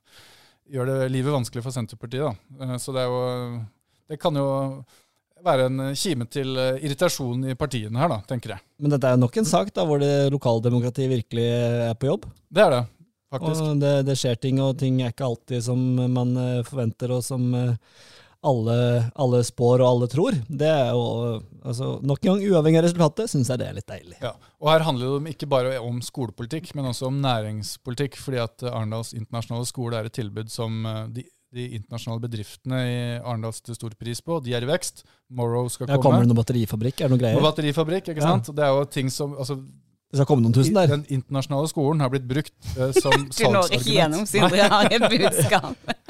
gjør 0.72 0.90
det 0.90 0.98
livet 1.12 1.34
vanskelig 1.34 1.64
for 1.64 1.74
Senterpartiet. 1.74 2.28
Da. 2.28 2.66
Eh, 2.66 2.76
Så 2.80 2.92
det 2.94 3.04
er 3.04 3.08
jo 3.10 3.62
Det 4.12 4.18
kan 4.20 4.36
jo 4.36 4.46
være 5.42 5.66
en 5.70 5.78
kime 5.96 6.26
til 6.30 6.56
eh, 6.60 6.76
irritasjon 6.84 7.48
i 7.50 7.54
partiene 7.58 7.98
her, 7.98 8.08
da, 8.12 8.20
tenker 8.28 8.54
jeg. 8.54 8.62
Men 8.78 8.92
dette 8.92 9.08
er 9.08 9.16
jo 9.16 9.22
nok 9.24 9.36
en 9.40 9.48
sak 9.48 9.72
da, 9.74 9.84
hvor 9.88 9.98
det 10.02 10.30
lokaldemokratiet 10.30 11.10
virkelig 11.10 11.46
er 11.88 11.94
på 11.98 12.10
jobb. 12.10 12.28
Det 12.52 12.62
er 12.62 12.70
det, 12.76 12.82
faktisk. 13.32 13.62
Og 13.64 13.80
det, 13.80 13.94
det 14.06 14.18
skjer 14.20 14.38
ting, 14.38 14.60
og 14.62 14.76
ting 14.78 15.00
er 15.02 15.10
ikke 15.14 15.26
alltid 15.26 15.64
som 15.64 15.80
man 16.12 16.36
eh, 16.36 16.62
forventer, 16.68 17.16
og 17.16 17.24
som 17.26 17.48
alle, 18.42 18.76
alle 19.22 19.40
spår 19.46 19.82
og 19.84 19.86
alle 19.86 20.08
tror. 20.10 20.36
Det 20.48 20.66
er 20.68 20.88
jo 20.90 21.02
altså, 21.62 21.92
nok 22.02 22.24
en 22.24 22.32
gang 22.32 22.40
uavhengig 22.50 22.80
av 22.80 22.86
resultatet, 22.88 23.30
syns 23.30 23.50
jeg 23.52 23.60
det 23.60 23.68
er 23.68 23.76
litt 23.76 23.86
deilig. 23.90 24.16
Ja, 24.22 24.32
og 24.58 24.70
her 24.72 24.82
handler 24.86 25.20
det 25.22 25.34
ikke 25.36 25.48
bare 25.52 25.76
om 25.82 26.00
skolepolitikk, 26.02 26.72
men 26.78 26.88
også 26.90 27.06
om 27.10 27.20
næringspolitikk. 27.22 28.18
Fordi 28.22 28.40
at 28.42 28.64
eh, 28.66 28.72
Arendals 28.74 29.12
internasjonale 29.14 29.68
skole 29.70 30.00
er 30.00 30.10
et 30.10 30.16
tilbud 30.18 30.50
som 30.50 30.82
eh, 30.90 31.04
de, 31.20 31.24
de 31.54 31.68
internasjonale 31.78 32.24
bedriftene 32.24 32.82
i 32.88 32.98
Arendal 33.20 33.54
setter 33.54 33.78
stor 33.78 33.94
pris 34.00 34.22
på. 34.24 34.40
De 34.42 34.56
er 34.58 34.66
i 34.66 34.70
vekst. 34.72 35.04
Morrow 35.30 35.70
skal 35.70 35.86
Ja, 35.86 35.94
komme. 35.96 36.08
kommer 36.08 36.26
det 36.26 36.32
noen 36.32 36.42
batterifabrikk? 36.42 36.98
Er 37.00 37.06
det 37.08 37.14
noen 37.14 37.22
greier? 37.22 37.38
Noen 37.38 37.46
batterifabrikk, 37.50 38.10
ikke 38.14 38.26
sant? 38.26 38.50
Ja. 38.50 38.58
Det 38.58 38.66
er 38.66 38.74
jo 38.74 38.84
ting 38.98 39.10
som 39.12 39.36
altså, 39.38 39.58
Det 40.12 40.18
skal 40.20 40.28
komme 40.28 40.42
noen 40.44 40.52
tusen 40.58 40.74
der. 40.76 40.90
Den 40.90 41.06
internasjonale 41.08 41.70
skolen 41.70 42.02
har 42.04 42.10
blitt 42.12 42.26
brukt 42.28 42.52
uh, 42.76 42.90
som 42.98 43.14
Du 43.32 43.44
når 43.54 43.70
ikke 43.78 43.94
gjennom, 43.94 44.26
salgsargument. 44.26 44.32
Sindre 44.34 44.66
har 44.74 44.90
et 44.92 45.06
budskap. 45.14 45.92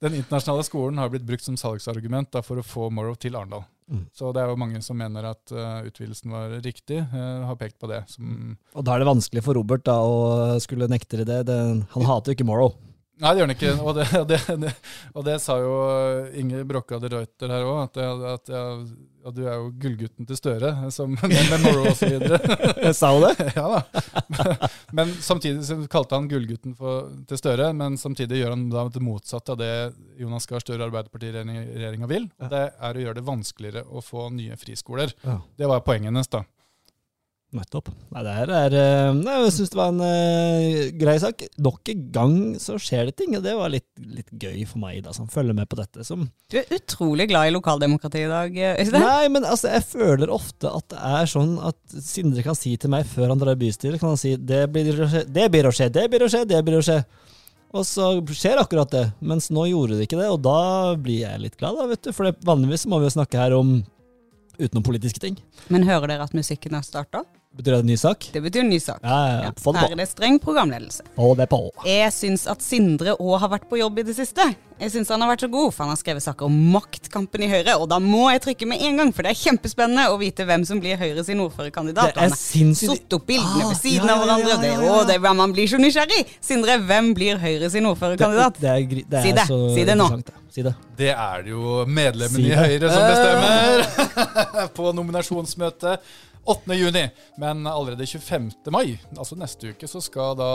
Den 0.00 0.16
internasjonale 0.16 0.64
skolen 0.64 0.98
har 0.98 1.10
blitt 1.12 1.26
brukt 1.28 1.44
som 1.44 1.58
salgsargument 1.60 2.30
da, 2.32 2.40
for 2.44 2.60
å 2.60 2.64
få 2.64 2.88
Morrow 2.94 3.18
til 3.20 3.36
Arendal. 3.36 3.66
Mm. 3.90 4.04
Så 4.14 4.30
det 4.32 4.40
er 4.40 4.52
jo 4.52 4.60
mange 4.60 4.80
som 4.84 4.96
mener 4.96 5.26
at 5.32 5.52
uh, 5.52 5.82
utvidelsen 5.84 6.32
var 6.32 6.54
riktig, 6.64 7.02
uh, 7.10 7.42
har 7.48 7.58
pekt 7.60 7.76
på 7.82 7.90
det. 7.90 8.04
Som, 8.08 8.54
Og 8.72 8.86
da 8.86 8.94
er 8.94 9.02
det 9.02 9.10
vanskelig 9.10 9.42
for 9.44 9.58
Robert 9.58 9.84
da 9.84 9.98
å 10.00 10.20
skulle 10.62 10.88
nekte 10.88 11.24
det. 11.26 11.42
det 11.50 11.58
han 11.92 12.06
hater 12.08 12.32
jo 12.32 12.38
ikke 12.38 12.48
Morrow. 12.48 12.72
Nei, 13.20 13.32
det 13.34 13.42
gjør 13.42 13.50
den 13.50 13.56
ikke. 13.56 13.76
Og 13.84 13.96
det, 13.98 14.08
det, 14.30 14.40
det, 14.64 14.74
og 15.14 15.26
det 15.26 15.38
sa 15.44 15.58
jo 15.60 15.76
Inger 16.40 16.66
Brokka 16.68 17.00
de 17.02 17.12
Reuter 17.12 17.54
her 17.54 17.68
òg, 17.68 17.82
at, 17.88 18.02
at 18.34 18.52
at 19.26 19.36
du 19.36 19.42
er 19.44 19.56
jo 19.58 19.70
gullgutten 19.80 20.28
til 20.28 20.38
Støre, 20.38 20.70
som, 20.94 21.12
med, 21.12 21.34
med 21.50 21.64
Morrow 21.64 21.88
osv. 21.90 22.14
Sa 22.96 23.10
hun 23.12 23.26
det? 23.26 23.50
ja 23.58 23.66
da. 23.74 24.68
Men 24.96 25.12
samtidig 25.20 25.64
så 25.66 25.76
kalte 25.92 26.16
han 26.16 26.28
gullgutten 26.30 26.76
for, 26.78 27.10
til 27.28 27.40
Støre, 27.40 27.70
men 27.76 27.98
samtidig 28.00 28.40
gjør 28.40 28.54
han 28.56 28.68
da 28.72 28.86
det 28.92 29.02
motsatte 29.04 29.54
av 29.54 29.60
det 29.60 29.72
Jonas 30.20 30.48
Gahr 30.50 30.64
Støre 30.64 30.80
og 30.82 30.88
Arbeiderpartiregjeringa 30.88 32.08
vil. 32.10 32.30
og 32.40 32.54
Det 32.54 32.64
er 32.70 32.96
å 32.96 33.04
gjøre 33.04 33.20
det 33.20 33.26
vanskeligere 33.28 33.84
å 33.88 34.04
få 34.04 34.30
nye 34.34 34.56
friskoler. 34.60 35.12
Det 35.56 35.68
var 35.68 35.84
poenget 35.86 36.12
hennes, 36.12 36.32
da. 36.32 36.44
Nettopp. 37.50 37.88
Nei, 38.14 38.20
det 38.22 38.32
her 38.36 38.50
er 38.54 38.74
eh, 38.78 39.08
nei, 39.18 39.36
Jeg 39.40 39.54
syns 39.56 39.72
det 39.72 39.78
var 39.80 39.88
en 39.90 40.02
uh, 40.04 40.90
grei 41.00 41.16
sak. 41.18 41.42
Nok 41.58 41.90
en 41.90 42.04
gang 42.14 42.34
så 42.62 42.76
skjer 42.78 43.08
det 43.08 43.16
ting, 43.18 43.32
og 43.34 43.42
det 43.42 43.56
var 43.58 43.72
litt, 43.72 43.88
litt 43.98 44.30
gøy 44.30 44.60
for 44.70 44.78
meg, 44.84 45.00
da, 45.02 45.14
som 45.16 45.26
følger 45.30 45.56
med 45.58 45.66
på 45.70 45.80
dette. 45.80 46.06
Som 46.06 46.28
Du 46.52 46.60
er 46.60 46.70
utrolig 46.76 47.26
glad 47.32 47.50
i 47.50 47.54
lokaldemokratiet 47.56 48.28
i 48.28 48.30
dag, 48.30 48.60
Øystein. 48.76 49.02
Nei, 49.02 49.32
men 49.34 49.48
altså, 49.48 49.72
jeg 49.74 49.88
føler 49.88 50.30
ofte 50.30 50.70
at 50.70 50.86
det 50.94 51.02
er 51.10 51.32
sånn 51.34 51.56
at 51.72 51.98
Sindre 52.06 52.46
kan 52.46 52.58
si 52.58 52.76
til 52.78 52.94
meg 52.94 53.08
før 53.10 53.32
han 53.32 53.42
drar 53.42 53.58
i 53.58 53.62
bystyret, 53.64 53.98
kan 53.98 54.14
han 54.14 54.20
si 54.20 54.36
det 54.38 54.62
blir 54.70 54.94
å 54.94 55.10
skje, 55.10 55.26
det 55.26 55.50
blir 55.50 55.66
å 55.66 55.74
skje, 55.74 55.90
det 55.90 56.06
blir 56.12 56.26
å 56.26 56.30
skje, 56.30 56.46
det 56.54 56.62
blir 56.66 56.78
å 56.78 56.86
skje. 56.86 57.00
Og 57.74 57.86
så 57.86 58.12
skjer 58.34 58.62
akkurat 58.62 58.94
det, 58.94 59.04
mens 59.22 59.50
nå 59.54 59.66
gjorde 59.70 59.98
det 59.98 60.06
ikke 60.06 60.18
det, 60.18 60.30
og 60.30 60.38
da 60.42 60.94
blir 60.98 61.24
jeg 61.24 61.42
litt 61.42 61.58
glad, 61.58 61.78
da, 61.78 61.90
vet 61.90 62.06
du. 62.06 62.14
For 62.14 62.26
det, 62.26 62.38
vanligvis 62.46 62.86
må 62.90 63.02
vi 63.02 63.10
jo 63.10 63.14
snakke 63.18 63.42
her 63.42 63.58
om 63.58 63.80
utenom 64.60 64.86
politiske 64.86 65.22
ting. 65.22 65.38
Men 65.72 65.86
hører 65.88 66.14
dere 66.14 66.26
at 66.26 66.34
musikken 66.36 66.74
har 66.78 66.86
starta? 66.86 67.22
Betyr 67.50 67.72
det 67.74 67.78
en 67.82 67.86
ny 67.90 67.96
sak? 67.98 68.28
Det 68.32 68.40
betyr 68.44 68.60
en 68.62 68.68
ny 68.70 68.78
sak. 68.80 69.00
Ja, 69.02 69.16
ja, 69.26 69.38
ja. 69.42 69.52
Få 69.58 69.72
det 69.74 69.80
Her 69.82 69.92
er 69.96 69.98
det 69.98 70.04
streng 70.08 70.36
programledelse. 70.40 71.02
Få 71.16 71.32
det 71.36 71.48
på. 71.50 71.58
Jeg 71.84 72.12
syns 72.14 72.44
at 72.48 72.62
Sindre 72.62 73.16
òg 73.18 73.40
har 73.42 73.50
vært 73.56 73.64
på 73.68 73.80
jobb 73.80 73.98
i 73.98 74.04
det 74.06 74.14
siste. 74.16 74.44
Jeg 74.80 74.92
syns 74.94 75.10
han 75.12 75.20
har 75.20 75.32
vært 75.32 75.42
så 75.44 75.48
god, 75.52 75.74
for 75.74 75.82
han 75.84 75.90
har 75.92 75.98
skrevet 76.00 76.22
saker 76.24 76.46
om 76.46 76.54
maktkampen 76.72 77.42
i 77.44 77.48
Høyre. 77.50 77.74
Og 77.82 77.88
da 77.90 77.98
må 78.00 78.28
jeg 78.30 78.44
trykke 78.46 78.68
med 78.70 78.80
en 78.86 79.02
gang, 79.02 79.10
for 79.12 79.26
det 79.26 79.34
er 79.34 79.40
kjempespennende 79.42 80.06
å 80.14 80.16
vite 80.22 80.46
hvem 80.48 80.62
som 80.64 80.78
blir 80.80 80.96
Høyre 81.02 81.24
sin 81.26 81.42
ordførerkandidat. 81.42 82.14
Det 82.16 82.28
er 82.30 82.38
sinnssykt 82.38 82.94
Satt 82.94 83.18
opp 83.18 83.26
bildene 83.28 83.66
Ah, 83.66 83.72
ved 83.74 83.80
siden 83.82 84.06
ja, 84.06 84.14
av 84.14 84.14
ja, 84.14 84.22
hverandre. 84.22 84.54
ja, 84.54 84.60
Det, 84.62 84.70
ja, 84.70 84.80
ja. 84.86 84.94
å, 84.94 85.02
det 85.10 85.18
er 85.18 85.36
Man 85.42 85.52
blir 85.58 85.68
så 85.74 85.82
nysgjerrig. 85.82 86.22
Sindre, 86.40 86.78
hvem 86.86 87.10
blir 87.18 87.42
Høyre 87.42 87.68
sin 87.74 87.90
ordførerkandidat? 87.90 88.62
Det, 88.62 88.70
det 88.70 89.02
er, 89.02 89.04
det 89.10 89.26
Si 89.26 89.34
det. 89.36 89.48
så 89.50 89.60
Si 89.74 89.84
det 89.90 89.98
nå. 89.98 90.08
det. 90.22 90.36
Si 90.54 90.64
det. 90.66 90.72
Det 90.98 91.12
er 91.12 91.44
det 91.44 91.52
jo 91.52 91.82
medlemmene 91.86 92.46
Si 92.46 92.48
i. 92.48 92.56
Høyre 92.56 92.94
som 92.94 93.04
bestemmer 93.10 94.68
på 94.78 94.94
nominasjonsmøtet 94.96 96.08
8. 96.44 96.74
juni. 96.74 97.02
Men 97.38 97.66
allerede 97.66 98.06
25. 98.06 98.50
mai, 98.72 98.98
altså 99.16 99.36
neste 99.38 99.72
uke, 99.74 99.88
så 99.88 100.00
skal 100.02 100.36
da 100.38 100.50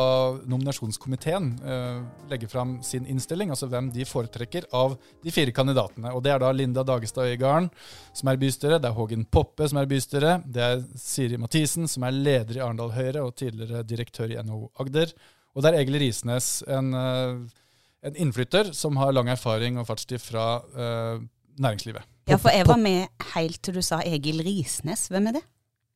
nominasjonskomiteen 0.50 1.52
eh, 1.62 2.00
legge 2.32 2.50
fram 2.52 2.78
sin 2.84 3.06
innstilling, 3.10 3.52
altså 3.54 3.69
hvem 3.71 3.91
de 3.93 4.08
foretrekker 4.08 4.67
av 4.76 4.98
de 5.24 5.34
fire 5.34 5.54
kandidatene. 5.56 6.13
Og 6.15 6.24
det 6.26 6.34
er 6.34 6.41
da 6.41 6.52
Linda 6.56 6.84
Dagestad 6.88 7.30
Øygarden 7.32 7.69
som 8.15 8.32
er 8.32 8.41
bystyre, 8.41 8.80
det 8.82 8.89
er 8.89 8.98
Hågen 8.98 9.28
Poppe 9.30 9.69
som 9.69 9.82
er 9.82 9.89
bystyre, 9.89 10.39
det 10.45 10.65
er 10.65 10.84
Siri 11.00 11.39
Mathisen 11.41 11.89
som 11.91 12.08
er 12.08 12.17
leder 12.17 12.60
i 12.60 12.65
Arendal 12.65 12.95
Høyre 12.95 13.24
og 13.26 13.36
tidligere 13.39 13.86
direktør 13.88 14.34
i 14.34 14.41
NHO 14.41 14.71
Agder, 14.82 15.13
og 15.56 15.63
det 15.63 15.71
er 15.71 15.80
Egil 15.80 16.00
Risnes, 16.02 16.50
en, 16.67 16.91
eh, 16.98 17.63
en 18.10 18.19
innflytter 18.26 18.74
som 18.76 18.98
har 19.00 19.15
lang 19.15 19.32
erfaring 19.32 19.80
og 19.80 19.88
fartstid 19.88 20.19
fra 20.24 20.50
eh, 20.76 21.24
næringslivet. 21.62 22.04
Ja, 22.26 22.39
for 22.41 22.50
jeg 22.50 22.65
var 22.67 22.82
med 22.82 23.06
helt 23.36 23.62
til 23.63 23.78
du 23.78 23.84
sa 23.86 24.00
Egil 24.02 24.41
Risnes. 24.43 25.08
Hvem 25.13 25.30
er 25.30 25.38
det? 25.38 25.45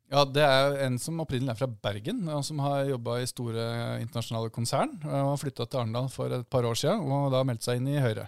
Ja, 0.10 0.24
Det 0.26 0.42
er 0.42 0.80
en 0.88 0.98
som 0.98 1.20
opprinnelig 1.22 1.54
er 1.54 1.60
fra 1.60 1.68
Bergen, 1.70 2.24
og 2.34 2.42
som 2.46 2.60
har 2.66 2.88
jobba 2.90 3.20
i 3.22 3.28
store 3.30 4.00
internasjonale 4.02 4.50
konsern. 4.50 4.98
og 5.06 5.12
har 5.14 5.38
flytta 5.38 5.68
til 5.70 5.80
Arendal 5.84 6.10
for 6.10 6.34
et 6.34 6.50
par 6.50 6.66
år 6.66 6.76
siden, 6.76 7.06
og 7.06 7.32
da 7.32 7.44
meldt 7.44 7.64
seg 7.64 7.78
inn 7.78 7.88
i 7.88 8.02
Høyre. 8.02 8.28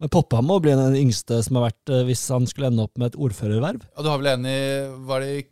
Men 0.00 0.10
Poppa 0.10 0.42
må 0.42 0.58
bli 0.60 0.74
den 0.76 0.96
yngste 0.98 1.38
som 1.46 1.56
har 1.56 1.70
vært, 1.70 1.92
eh, 1.94 2.04
hvis 2.04 2.28
han 2.28 2.46
skulle 2.50 2.66
ende 2.66 2.82
opp 2.82 2.98
med 2.98 3.12
et 3.12 3.18
ordførerverv. 3.18 3.84
Ja, 3.96 4.02
du 4.02 4.08
har 4.10 4.18
vel 4.18 4.26
en 4.26 4.44
i 4.44 4.60
Var 5.06 5.20
det 5.20 5.28
i, 5.30 5.44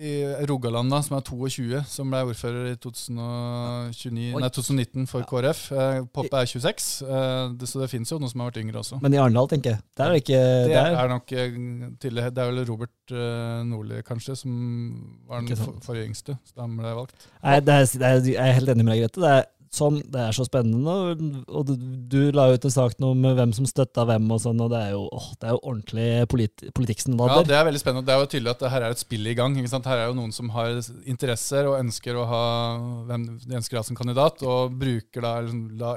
i 0.00 0.12
Rogaland, 0.48 0.90
da, 0.90 0.98
som 1.06 1.16
er 1.18 1.22
22, 1.22 1.82
som 1.86 2.10
ble 2.10 2.22
ordfører 2.26 2.72
i 2.72 2.76
2029, 2.82 4.32
nei, 4.42 4.50
2019 4.56 5.06
for 5.10 5.26
KrF. 5.28 5.60
Eh, 5.72 6.00
Poppe 6.14 6.40
er 6.40 6.48
26, 6.50 6.88
eh, 7.06 7.52
det, 7.60 7.68
så 7.70 7.82
det 7.82 7.90
fins 7.92 8.10
jo 8.10 8.18
noen 8.18 8.32
som 8.32 8.42
har 8.42 8.50
vært 8.50 8.60
yngre 8.64 8.82
også. 8.82 8.98
Men 9.04 9.14
i 9.14 9.20
Arendal, 9.22 9.48
tenker 9.52 9.76
jeg. 9.76 9.84
Der 9.94 10.04
er 10.06 10.16
det 10.16 10.22
ikke 10.24 10.40
Det 10.40 10.74
der. 10.74 10.98
er 11.04 11.12
nok 11.12 11.32
eh. 11.32 11.58
Det 12.04 12.12
er 12.18 12.50
vel 12.50 12.64
Robert 12.68 13.14
Nordli, 13.68 14.02
kanskje, 14.06 14.36
som 14.42 14.52
var 15.28 15.44
den 15.46 15.80
forrige 15.84 16.08
yngste. 16.08 16.38
Så 16.42 16.58
da 16.58 16.66
ble 16.66 16.90
jeg 16.90 16.98
valgt. 16.98 17.28
Nei, 17.44 17.58
det 17.60 17.74
er, 17.78 17.90
det 18.02 18.08
er, 18.10 18.22
jeg 18.34 18.48
er 18.48 18.58
helt 18.58 18.74
enig 18.74 18.84
med 18.86 18.94
deg, 18.96 19.04
Grete. 19.04 19.22
Det 19.24 19.32
er 19.38 19.46
sånn. 19.74 19.98
Det 20.10 20.20
er 20.20 20.34
så 20.36 20.46
spennende. 20.46 20.94
Og, 21.48 21.68
du, 21.68 21.74
du 22.10 22.18
la 22.34 22.46
ut 22.52 22.66
en 22.66 22.74
sak 22.74 22.96
nå 23.02 23.12
med 23.18 23.36
hvem 23.38 23.54
som 23.56 23.66
støtta 23.68 24.06
hvem 24.08 24.28
og 24.34 24.40
sånn, 24.44 24.62
og 24.64 24.70
det 24.72 24.80
er 24.86 24.94
jo, 24.94 25.04
åh, 25.12 25.28
det 25.40 25.48
er 25.48 25.56
jo 25.56 25.60
ordentlig 25.62 26.06
polit, 26.30 26.64
Ja, 27.42 27.46
det 27.48 27.58
er 27.58 27.68
veldig 27.68 27.82
spennende. 27.82 28.06
Det 28.08 28.14
er 28.14 28.22
jo 28.22 28.30
tydelig 28.34 28.52
at 28.54 28.64
her 28.74 28.86
er 28.86 28.96
et 28.96 29.02
spill 29.02 29.30
i 29.30 29.36
gang. 29.38 29.58
Ikke 29.60 29.72
sant? 29.72 29.88
Her 29.90 30.04
er 30.04 30.10
jo 30.10 30.16
noen 30.18 30.34
som 30.36 30.52
har 30.54 30.78
interesser 31.10 31.70
og 31.70 31.78
ønsker 31.80 32.18
å 32.18 32.26
ha 32.30 32.44
hvem 33.10 33.26
de 33.44 33.58
ønsker 33.60 33.78
å 33.78 33.82
ha 33.82 33.88
som 33.90 33.98
kandidat, 33.98 34.42
og 34.46 34.74
bruker, 34.80 35.24
da, 35.24 35.34
liksom, 35.44 35.64
la, 35.80 35.94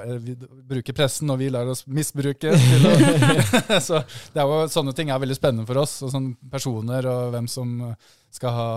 bruker 0.68 0.96
pressen, 0.96 1.30
og 1.34 1.40
vi 1.42 1.50
lar 1.54 1.70
oss 1.70 1.84
misbruke. 1.86 2.54
Til 2.58 2.88
å, 2.90 2.94
så 3.88 4.02
det 4.34 4.42
er 4.42 4.46
jo, 4.46 4.62
sånne 4.72 4.96
ting 4.96 5.12
er 5.12 5.22
veldig 5.22 5.38
spennende 5.38 5.68
for 5.68 5.84
oss. 5.84 5.98
Og 6.06 6.14
sånn 6.14 6.32
personer 6.50 7.06
og 7.08 7.34
hvem 7.34 7.50
som 7.50 7.78
skal 8.34 8.54
ha 8.54 8.70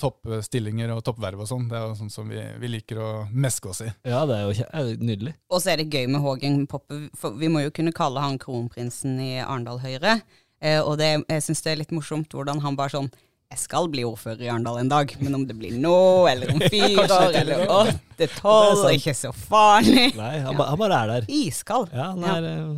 toppstillinger 0.00 0.92
og 0.94 1.02
toppverv 1.06 1.42
og 1.44 1.48
sånn. 1.50 1.68
Det 1.70 1.78
er 1.78 1.84
jo 1.86 1.98
sånn 1.98 2.12
som 2.12 2.30
vi, 2.30 2.40
vi 2.60 2.70
liker 2.72 3.00
å 3.02 3.10
meske 3.32 3.70
oss 3.72 3.82
i. 3.84 3.90
Ja, 4.06 4.24
det 4.28 4.38
er 4.38 4.48
jo 4.48 4.66
er 4.66 4.90
nydelig. 5.00 5.36
Og 5.50 5.62
så 5.62 5.72
er 5.72 5.80
det 5.80 5.90
gøy 5.92 6.08
med 6.12 6.24
Hågen 6.24 6.64
Poppe, 6.70 7.06
for 7.18 7.36
vi 7.38 7.50
må 7.52 7.64
jo 7.64 7.74
kunne 7.74 7.94
kalle 7.96 8.24
han 8.24 8.40
kronprinsen 8.42 9.16
i 9.22 9.36
Arendal 9.42 9.80
Høyre. 9.84 10.18
Eh, 10.60 10.80
og 10.80 10.96
det, 11.00 11.12
jeg 11.28 11.44
syns 11.44 11.64
det 11.64 11.72
er 11.72 11.80
litt 11.82 11.94
morsomt 11.94 12.32
hvordan 12.32 12.62
han 12.64 12.78
bare 12.78 12.94
sånn 12.94 13.10
Jeg 13.52 13.60
skal 13.60 13.90
bli 13.92 14.06
ordfører 14.08 14.46
i 14.46 14.48
Arendal 14.48 14.80
en 14.80 14.88
dag, 14.90 15.12
men 15.20 15.36
om 15.36 15.44
det 15.46 15.54
blir 15.58 15.76
nå, 15.78 16.26
eller 16.30 16.50
om 16.54 16.62
fire 16.72 17.06
år, 17.06 17.36
eller 17.42 17.68
åtte, 17.70 18.28
tolv, 18.40 18.88
ikke 18.96 19.14
så 19.14 19.30
farlig. 19.36 20.10
Nei, 20.18 20.36
han, 20.42 20.52
ja. 20.56 20.68
han 20.72 20.80
bare 20.80 21.00
er 21.04 21.12
der. 21.14 21.28
Iskald. 21.30 21.92
Ja, 21.94 22.10
han 22.16 22.24
er, 22.26 22.48
eh, 22.50 22.76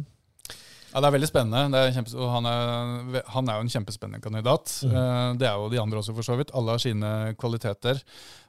Ja, 0.89 1.01
Det 1.03 1.07
er 1.07 1.15
veldig 1.19 1.29
spennende. 1.29 1.63
Det 1.73 1.81
er 1.81 1.95
kjempe, 1.99 2.29
han 2.33 2.49
er, 2.49 3.23
han 3.35 3.49
er 3.49 3.59
jo 3.59 3.67
en 3.67 3.73
kjempespennende 3.73 4.25
kandidat. 4.25 4.73
Mm. 4.89 5.39
Det 5.41 5.49
er 5.49 5.57
jo 5.61 5.69
de 5.73 5.81
andre 5.83 6.01
også, 6.01 6.15
for 6.17 6.27
så 6.27 6.39
vidt. 6.39 6.55
Alle 6.57 6.75
har 6.75 6.83
sine 6.83 7.13
kvaliteter. 7.41 8.01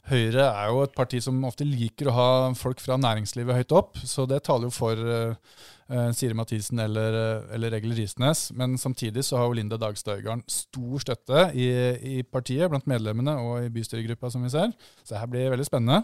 Høyre 0.09 0.45
er 0.47 0.69
jo 0.71 0.83
et 0.85 0.95
parti 0.97 1.19
som 1.21 1.37
ofte 1.45 1.67
liker 1.67 2.09
å 2.09 2.15
ha 2.15 2.29
folk 2.57 2.79
fra 2.81 2.97
næringslivet 2.97 3.59
høyt 3.59 3.75
opp, 3.77 3.99
så 4.07 4.25
det 4.29 4.41
taler 4.47 4.69
jo 4.69 4.73
for 4.73 4.97
eh, 4.97 5.57
eh, 5.91 6.07
Siri 6.17 6.37
Mathisen 6.37 6.81
eller, 6.81 7.17
eh, 7.19 7.51
eller 7.57 7.75
Egil 7.77 7.93
Risnes. 7.97 8.47
Men 8.57 8.77
samtidig 8.81 9.27
så 9.27 9.37
har 9.37 9.49
jo 9.49 9.59
Linda 9.59 9.77
Dagstad 9.77 10.17
Øygarden 10.17 10.45
stor 10.49 11.03
støtte 11.03 11.49
i, 11.53 11.67
i 12.15 12.23
partiet, 12.23 12.71
blant 12.71 12.89
medlemmene 12.89 13.37
og 13.43 13.67
i 13.67 13.73
bystyregruppa, 13.75 14.31
som 14.33 14.47
vi 14.47 14.53
ser. 14.55 14.73
Så 15.03 15.13
det 15.13 15.21
her 15.21 15.29
blir 15.29 15.53
veldig 15.53 15.69
spennende. 15.69 16.01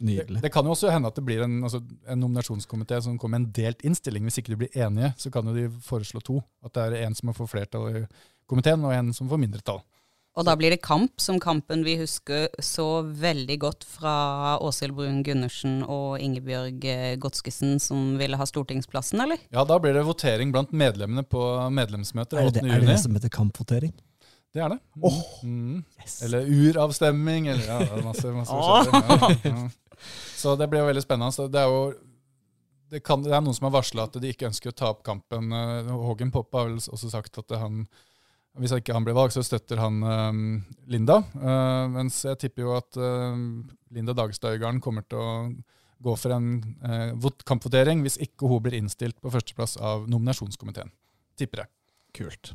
Det, 0.00 0.06
nydelig. 0.08 0.40
det 0.40 0.48
kan 0.52 0.64
jo 0.64 0.72
også 0.72 0.88
hende 0.88 1.10
at 1.12 1.18
det 1.18 1.24
blir 1.28 1.42
en, 1.44 1.58
altså, 1.66 1.82
en 2.08 2.22
nominasjonskomité 2.24 3.02
som 3.04 3.18
kommer 3.20 3.38
med 3.38 3.50
en 3.50 3.52
delt 3.60 3.84
innstilling. 3.84 4.24
Hvis 4.24 4.40
ikke 4.40 4.54
de 4.54 4.60
blir 4.62 4.82
enige, 4.86 5.12
så 5.20 5.30
kan 5.30 5.44
jo 5.44 5.52
de 5.52 5.68
foreslå 5.84 6.22
to. 6.24 6.40
At 6.64 6.72
det 6.74 6.86
er 6.86 7.06
en 7.06 7.16
som 7.18 7.34
får 7.36 7.50
flertall 7.52 7.88
i 7.90 8.04
komiteen, 8.48 8.84
og 8.88 8.96
en 8.96 9.12
som 9.14 9.28
får 9.28 9.42
mindretall. 9.44 9.82
Og 10.38 10.46
da 10.46 10.54
blir 10.56 10.70
det 10.72 10.78
kamp, 10.80 11.18
som 11.20 11.40
kampen 11.42 11.82
vi 11.84 11.96
husker 11.98 12.46
så 12.62 13.02
veldig 13.02 13.56
godt 13.60 13.84
fra 13.84 14.14
Åshild 14.62 14.94
Brun 14.96 15.24
Gundersen 15.26 15.80
og 15.82 16.22
Ingebjørg 16.22 16.86
eh, 16.86 17.16
Godskesen, 17.20 17.80
som 17.82 18.14
ville 18.20 18.38
ha 18.38 18.46
stortingsplassen, 18.46 19.20
eller? 19.24 19.42
Ja, 19.50 19.66
da 19.66 19.80
blir 19.82 19.98
det 19.98 20.06
votering 20.06 20.54
blant 20.54 20.72
medlemmene 20.72 21.26
på 21.26 21.42
medlemsmøter 21.74 22.40
Er 22.40 22.48
det, 22.48 22.62
det, 22.62 22.70
er 22.70 22.86
det 22.86 22.92
det 22.94 23.00
som 23.02 23.18
heter 23.18 23.34
kampvotering? 23.34 23.92
Det 24.54 24.62
er 24.62 24.72
det. 24.72 24.80
Mm. 25.42 25.82
yes. 26.00 26.22
Eller 26.26 26.46
uravstemming, 26.46 27.50
eller 27.52 27.66
ja, 27.66 27.78
det 27.84 27.98
er 27.98 28.06
masse, 28.06 28.32
masse 28.34 28.54
forskjellig. 28.54 29.44
Ja, 29.44 29.50
ja. 29.50 29.68
Så 30.36 30.56
det 30.58 30.70
blir 30.70 30.82
jo 30.82 30.90
veldig 30.90 31.04
spennende. 31.04 31.48
Det 31.52 31.60
er 31.60 31.72
jo 31.72 31.82
det, 32.90 33.02
kan, 33.06 33.22
det 33.22 33.34
er 33.34 33.42
noen 33.44 33.56
som 33.56 33.68
har 33.68 33.76
varsla 33.78 34.08
at 34.08 34.16
de 34.18 34.30
ikke 34.32 34.48
ønsker 34.48 34.72
å 34.72 34.76
ta 34.76 34.92
opp 34.92 35.02
kampen. 35.06 35.52
Eh, 35.54 35.90
Hågen 36.08 36.32
Poppe 36.34 36.58
har 36.58 36.70
vel 36.70 36.80
også 36.80 37.10
sagt 37.12 37.38
at 37.42 37.58
han 37.60 37.84
hvis 38.58 38.72
ikke 38.74 38.94
han 38.96 39.04
blir 39.06 39.14
valgt, 39.14 39.36
så 39.36 39.44
støtter 39.46 39.78
han 39.78 40.00
um, 40.02 40.40
Linda. 40.90 41.20
Uh, 41.38 41.86
mens 41.94 42.18
jeg 42.26 42.38
tipper 42.42 42.64
jo 42.64 42.72
at 42.74 42.98
uh, 42.98 43.36
Linda 43.94 44.14
Dagstad 44.18 44.58
kommer 44.82 45.06
til 45.06 45.20
å 45.22 45.34
gå 46.02 46.16
for 46.18 46.34
en 46.34 46.48
uh, 46.82 47.30
kampvotering 47.46 48.02
hvis 48.02 48.18
ikke 48.26 48.50
hun 48.50 48.64
blir 48.64 48.80
innstilt 48.80 49.20
på 49.22 49.30
førsteplass 49.30 49.78
av 49.78 50.08
nominasjonskomiteen. 50.10 50.90
Tipper 51.38 51.64
jeg. 51.64 51.72
Kult. 52.18 52.52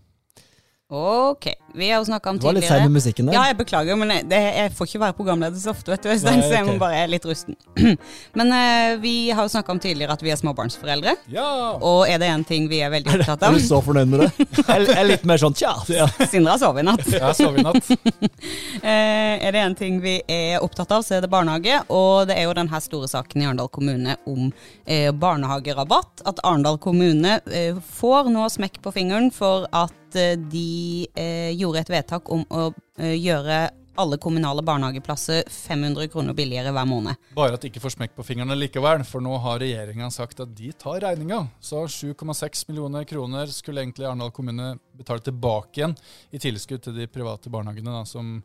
Ok, 0.89 1.47
vi 1.73 1.89
har 1.89 1.97
jo 1.97 2.05
snakka 2.05 2.29
om 2.29 2.39
tidligere 2.39 2.53
Du 2.53 2.55
var 2.55 2.61
litt 2.61 2.69
sein 2.69 2.83
med 2.83 2.93
musikken 2.93 3.25
der. 3.25 3.33
Ja, 3.33 3.45
jeg 3.49 3.55
beklager, 3.57 3.95
men 3.97 4.11
jeg, 4.13 4.25
det, 4.29 4.37
jeg 4.53 4.73
får 4.77 4.85
ikke 4.85 4.99
være 5.01 5.15
programleder 5.17 5.57
så 5.57 5.71
ofte, 5.71 5.89
vet 5.89 6.03
du, 6.03 6.11
Øystein, 6.13 6.43
så 6.45 6.51
jeg 6.59 6.67
må 6.67 6.75
bare 6.77 6.99
er 6.99 7.09
litt 7.09 7.23
rusten. 7.25 7.55
men 8.37 8.53
uh, 8.53 8.91
vi 9.01 9.31
har 9.33 9.47
jo 9.47 9.49
snakka 9.49 9.73
om 9.73 9.81
tidligere 9.81 10.13
at 10.13 10.21
vi 10.21 10.29
er 10.29 10.37
småbarnsforeldre, 10.37 11.15
Ja! 11.33 11.47
og 11.81 12.03
er 12.05 12.21
det 12.21 12.29
en 12.29 12.45
ting 12.45 12.69
vi 12.69 12.83
er 12.85 12.93
veldig 12.93 13.15
opptatt 13.15 13.47
av 13.47 13.57
Er 13.57 13.57
du 13.57 13.65
så 13.65 13.79
fornøyd 13.81 14.13
med 14.13 14.23
det? 14.27 14.29
Jeg 14.59 14.85
jeg 14.91 14.99
er 15.01 15.09
litt 15.09 15.25
mer 15.25 15.41
sånn 15.41 15.57
tja. 15.57 15.73
Ja. 15.95 16.05
Sindre 16.29 16.53
har 16.53 16.61
sovet 16.61 16.83
i 16.83 16.85
natt. 16.85 17.09
Ja, 17.15 17.33
sovet 17.33 17.63
i 17.63 17.65
natt. 17.65 17.91
Eh, 18.85 19.41
er 19.47 19.55
det 19.55 19.61
en 19.63 19.73
ting 19.77 19.95
vi 20.03 20.19
er 20.29 20.61
opptatt 20.61 20.91
av, 20.93 21.01
så 21.01 21.15
er 21.17 21.23
det 21.23 21.29
barnehage. 21.31 21.79
Og 21.89 22.27
det 22.29 22.35
er 22.37 22.45
jo 22.45 22.53
denne 22.53 22.77
store 22.83 23.07
saken 23.09 23.41
i 23.41 23.47
Arendal 23.47 23.71
kommune 23.73 24.17
om 24.29 24.51
eh, 24.85 25.09
barnehagerabatt. 25.09 26.21
At 26.29 26.43
Arendal 26.45 26.77
kommune 26.83 27.39
eh, 27.49 27.79
får 27.97 28.29
nå 28.29 28.45
smekk 28.53 28.77
på 28.85 28.93
fingeren 28.93 29.31
for 29.33 29.65
at 29.73 29.95
eh, 30.19 30.35
de 30.37 31.07
eh, 31.13 31.51
gjorde 31.55 31.83
et 31.83 31.91
vedtak 31.97 32.29
om 32.33 32.45
å 32.49 32.69
eh, 32.99 33.15
gjøre 33.15 33.65
alle 33.95 34.17
kommunale 34.19 34.63
barnehageplasser 34.65 35.43
500 35.49 36.09
kroner 36.11 36.35
billigere 36.35 36.73
hver 36.75 36.87
måned. 36.89 37.27
Bare 37.35 37.55
at 37.55 37.63
de 37.63 37.71
ikke 37.71 37.83
får 37.83 37.95
smekk 37.95 38.15
på 38.17 38.25
fingrene 38.27 38.57
likevel, 38.57 39.05
for 39.07 39.23
nå 39.23 39.37
har 39.43 39.61
regjeringa 39.63 40.09
sagt 40.11 40.41
at 40.43 40.51
de 40.57 40.71
tar 40.75 40.99
regninga. 41.05 41.45
Så 41.63 41.85
7,6 41.87 42.65
millioner 42.69 43.07
kroner 43.07 43.51
skulle 43.55 43.85
egentlig 43.85 44.07
Arendal 44.07 44.33
kommune 44.35 44.73
betale 44.95 45.23
tilbake 45.23 45.79
igjen 45.79 45.95
i 46.35 46.41
tilskudd 46.41 46.83
til 46.83 46.97
de 46.99 47.07
private 47.11 47.51
barnehagene, 47.51 48.01
da, 48.01 48.03
som 48.07 48.41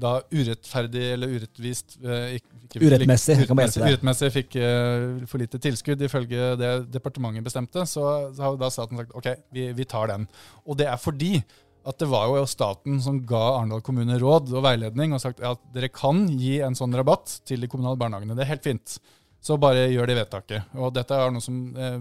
da 0.00 0.12
urettferdig 0.32 1.02
eller 1.14 1.34
urettvist 1.36 1.98
eh, 2.00 2.38
ikke, 2.38 2.60
ikke, 2.66 2.84
Urettmessig, 2.86 3.36
deg. 3.44 3.82
urettmessig 3.84 4.30
fikk 4.32 4.56
uh, 4.56 5.24
for 5.28 5.42
lite 5.42 5.60
tilskudd 5.62 6.00
ifølge 6.06 6.54
det 6.60 6.70
departementet 6.94 7.44
bestemte. 7.44 7.84
Så, 7.88 8.06
så 8.32 8.46
har 8.46 8.56
da 8.60 8.70
staten 8.72 9.02
sagt 9.02 9.12
ok, 9.18 9.28
vi, 9.52 9.68
vi 9.76 9.86
tar 9.88 10.08
den. 10.14 10.24
Og 10.64 10.78
det 10.80 10.88
er 10.88 11.00
fordi 11.00 11.34
at 11.82 11.98
det 11.98 12.08
var 12.10 12.28
jo 12.30 12.46
staten 12.46 13.00
som 13.02 13.18
ga 13.26 13.40
Arendal 13.56 13.82
kommune 13.84 14.16
råd 14.20 14.52
og 14.54 14.64
veiledning 14.64 15.14
og 15.16 15.22
sagt 15.22 15.42
at 15.44 15.60
dere 15.74 15.90
kan 15.92 16.24
gi 16.30 16.60
en 16.62 16.76
sånn 16.78 16.94
rabatt 16.94 17.40
til 17.48 17.64
de 17.64 17.70
kommunale 17.70 17.98
barnehagene. 17.98 18.36
Det 18.38 18.46
er 18.46 18.52
helt 18.54 18.66
fint. 18.66 18.98
Så 19.42 19.58
bare 19.58 19.88
gjør 19.90 20.06
det 20.08 20.20
vedtaket. 20.20 20.74
Og 20.78 20.92
dette 20.94 21.16
er 21.18 21.32
noe 21.34 21.42
som 21.42 21.56
eh, 21.74 21.98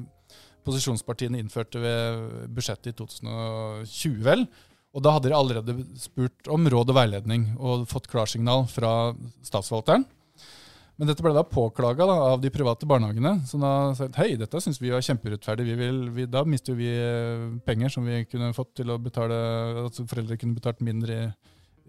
posisjonspartiene 0.67 1.41
innførte 1.41 1.81
ved 1.81 2.51
budsjettet 2.53 2.93
i 2.93 2.97
2020, 2.99 4.19
vel. 4.27 4.45
Og 4.91 5.03
da 5.05 5.13
hadde 5.15 5.29
de 5.31 5.35
allerede 5.37 5.75
spurt 5.99 6.49
om 6.51 6.65
råd 6.67 6.91
og 6.91 6.97
veiledning 6.97 7.51
og 7.59 7.85
fått 7.89 8.09
klarsignal 8.11 8.65
fra 8.71 9.13
statsforvalteren. 9.45 10.03
Men 10.99 11.09
dette 11.09 11.23
ble 11.25 11.31
da 11.33 11.41
påklaga 11.47 12.05
av 12.05 12.41
de 12.43 12.51
private 12.53 12.85
barnehagene, 12.85 13.39
som 13.49 13.63
da 13.63 13.71
sa 13.97 14.05
at 14.05 14.19
hei, 14.21 14.35
dette 14.37 14.59
syns 14.61 14.77
vi 14.77 14.91
var 14.93 15.01
kjemperettferdig, 15.01 15.65
Vi 15.65 15.87
vi, 16.13 16.25
da 16.29 16.43
mister 16.45 16.75
vi 16.77 16.91
eh, 16.91 17.47
penger 17.65 17.89
som 17.89 18.05
vi 18.05 18.19
kunne 18.29 18.51
fått 18.53 18.75
til 18.77 18.91
å 18.91 18.99
betale 19.01 19.39
Altså 19.87 20.05
foreldre 20.05 20.37
kunne 20.37 20.59
betalt 20.59 20.83
mindre 20.85 21.15
i, 21.15 21.31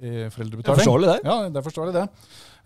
i 0.01 0.09
Det 0.09 0.25
er 0.27 0.31
foreldrebetaling. 0.35 0.79
forståelig, 0.81 1.09
det. 1.13 1.19
Ja, 1.25 1.49
det 1.49 1.57
er 1.61 1.67
forståelig 1.67 1.93
det. 1.95 2.05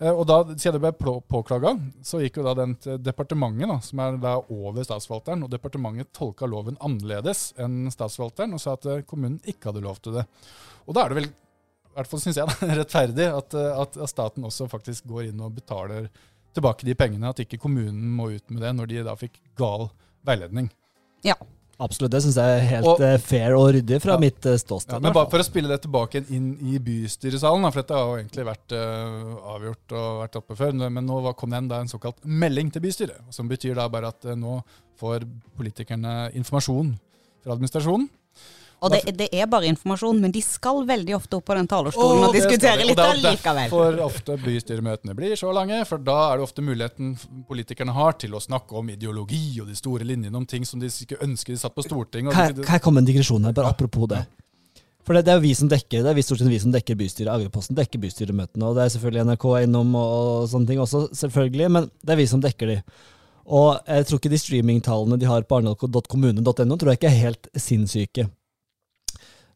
Eh, 0.01 0.11
Og 0.13 0.27
da, 0.27 0.37
siden 0.55 0.73
det 0.77 0.81
ble 0.83 0.93
plå- 0.93 1.23
påklaga, 1.29 1.73
så 2.05 2.21
gikk 2.21 2.37
jo 2.37 2.45
da 2.45 2.55
den 2.55 2.75
til 2.77 2.99
departementet, 2.99 3.69
da, 3.69 3.79
som 3.81 3.99
er 4.01 4.17
da 4.23 4.35
over 4.51 4.85
statsforvalteren, 4.85 5.43
og 5.45 5.51
departementet 5.51 6.13
tolka 6.13 6.47
loven 6.47 6.77
annerledes 6.81 7.53
enn 7.59 7.91
statsforvalteren 7.91 8.53
og 8.55 8.61
sa 8.61 8.73
at 8.77 8.87
eh, 8.87 9.03
kommunen 9.03 9.41
ikke 9.45 9.71
hadde 9.73 9.83
lov 9.85 9.99
til 10.05 10.13
det. 10.21 10.27
Og 10.87 10.95
da 10.95 11.05
er 11.05 11.09
det 11.09 11.17
vel, 11.23 11.29
i 11.31 11.95
hvert 11.97 12.07
fall 12.13 12.21
syns 12.21 12.37
jeg, 12.37 12.47
da, 12.53 12.73
rettferdig 12.77 13.29
at, 13.33 13.55
eh, 13.55 13.81
at 13.81 13.97
at 13.97 14.09
staten 14.13 14.45
også 14.45 14.69
faktisk 14.69 15.07
går 15.09 15.31
inn 15.33 15.41
og 15.41 15.55
betaler 15.57 16.11
tilbake 16.57 16.85
de 16.89 16.95
pengene, 16.97 17.29
at 17.29 17.41
ikke 17.45 17.59
kommunen 17.61 18.15
må 18.17 18.31
ut 18.37 18.51
med 18.51 18.63
det 18.63 18.75
når 18.77 18.87
de 18.89 19.03
da 19.05 19.15
fikk 19.17 19.41
gal 19.57 19.91
veiledning. 20.25 20.71
Absolutt, 21.77 22.13
det 22.15 22.23
syns 22.25 22.39
jeg 22.41 22.57
er 22.57 22.63
helt 22.71 22.87
Og- 22.89 23.01
eh, 23.05 23.19
fair 23.21 23.55
og 23.55 23.75
ryddig 23.75 24.01
fra 24.01 24.13
Ja. 24.15 24.19
mitt 24.19 24.47
eh, 24.47 24.57
ståsted. 24.57 24.95
Ja, 24.95 24.99
men 24.99 25.13
bare 25.13 25.29
for 25.29 25.39
å 25.39 25.45
spille 25.45 25.69
det 25.69 25.83
tilbake 25.83 26.25
inn 26.31 26.57
i 26.73 26.79
bystyresalen, 26.79 27.71
for 27.71 27.83
dette 27.83 27.95
har 27.95 28.07
jo 28.07 28.17
egentlig 28.25 28.47
vært 28.47 28.73
uh, 28.73 29.37
avgjort 29.55 29.93
og 29.93 30.23
vært 30.23 30.37
oppe 30.41 30.57
før, 30.57 30.73
men 30.91 31.05
nå 31.05 31.35
kom 31.37 31.51
det 31.51 31.59
en, 31.59 31.69
da, 31.69 31.81
en 31.81 31.89
såkalt 31.89 32.17
melding 32.25 32.73
til 32.73 32.81
bystyret, 32.81 33.21
som 33.31 33.47
betyr 33.49 33.75
da 33.75 33.89
bare 33.89 34.09
at 34.09 34.25
uh, 34.25 34.35
nå 34.35 34.63
får 34.99 35.27
politikerne 35.57 36.33
informasjon 36.35 36.99
fra 37.45 37.53
administrasjonen. 37.53 38.09
Og 38.85 38.93
det, 38.93 39.01
det 39.17 39.27
er 39.33 39.47
bare 39.49 39.71
informasjon, 39.71 40.19
men 40.21 40.33
de 40.35 40.43
skal 40.45 40.83
veldig 40.87 41.15
ofte 41.17 41.39
opp 41.39 41.47
på 41.49 41.55
den 41.57 41.69
talerstolen 41.71 42.27
og, 42.27 42.29
Og 42.29 42.35
diskutere 42.37 42.85
litt 42.85 42.99
allikevel. 43.01 43.23
det 43.23 43.31
er 43.31 43.33
allikevel. 43.33 43.71
derfor 43.73 44.01
ofte 44.05 44.37
bystyremøtene 44.45 45.17
blir 45.17 45.37
så 45.41 45.53
lange, 45.57 45.79
for 45.89 46.03
da 46.05 46.17
er 46.27 46.37
det 46.37 46.45
ofte 46.45 46.65
muligheten 46.67 47.15
politikerne 47.49 47.95
har 47.97 48.19
til 48.21 48.37
å 48.37 48.43
snakke 48.43 48.77
om 48.77 48.91
ideologi 48.93 49.61
og 49.65 49.71
de 49.73 49.79
store 49.79 50.05
linjene, 50.05 50.37
om 50.37 50.45
ting 50.47 50.69
som 50.69 50.83
de 50.83 50.93
ikke 50.93 51.23
ønsker 51.25 51.57
de 51.57 51.63
satt 51.63 51.75
på 51.75 51.87
Stortinget. 51.89 52.37
her 52.37 52.53
Kan 52.53 52.69
kan 52.69 52.79
jeg 52.79 52.85
komme 52.85 53.01
en 53.01 53.09
digresjon 53.09 53.49
her, 53.49 53.57
bare 53.57 53.73
apropos 53.73 54.13
det? 54.13 54.27
For 55.07 55.15
det, 55.15 55.25
det 55.25 55.33
er 55.33 55.37
jo 55.39 55.47
vi 55.47 55.55
som 55.55 55.69
dekker 55.71 56.03
det 56.03 56.11
er 56.11 56.17
vi 56.19 56.23
stort 56.27 56.41
sett 56.43 56.51
vi 56.51 56.59
som 56.59 56.73
dekker 56.75 56.97
bystyret. 56.99 57.31
Agderposten 57.31 57.77
dekker 57.79 58.01
bystyremøtene, 58.03 58.67
og 58.67 58.77
det 58.77 58.85
er 58.85 58.95
selvfølgelig 58.97 59.27
NRK 59.31 59.45
innom 59.63 59.93
og, 59.95 60.15
og 60.43 60.49
sånne 60.51 60.69
ting 60.73 60.81
også, 60.83 61.07
selvfølgelig, 61.15 61.69
men 61.79 61.87
det 62.03 62.13
er 62.13 62.19
vi 62.21 62.27
som 62.27 62.43
dekker 62.43 62.75
de. 62.75 62.81
Og 63.47 63.77
jeg 63.87 64.09
tror 64.09 64.21
ikke 64.21 64.33
de 64.33 64.41
streamingtallene 64.43 65.19
de 65.23 65.29
har 65.31 65.47
på 65.47 65.61
arendal.kommune.no, 65.61 66.77
tror 66.77 66.91
jeg 66.91 66.99
ikke 66.99 67.13
er 67.13 67.23
helt 67.23 67.49
sinnssyke. 67.55 68.27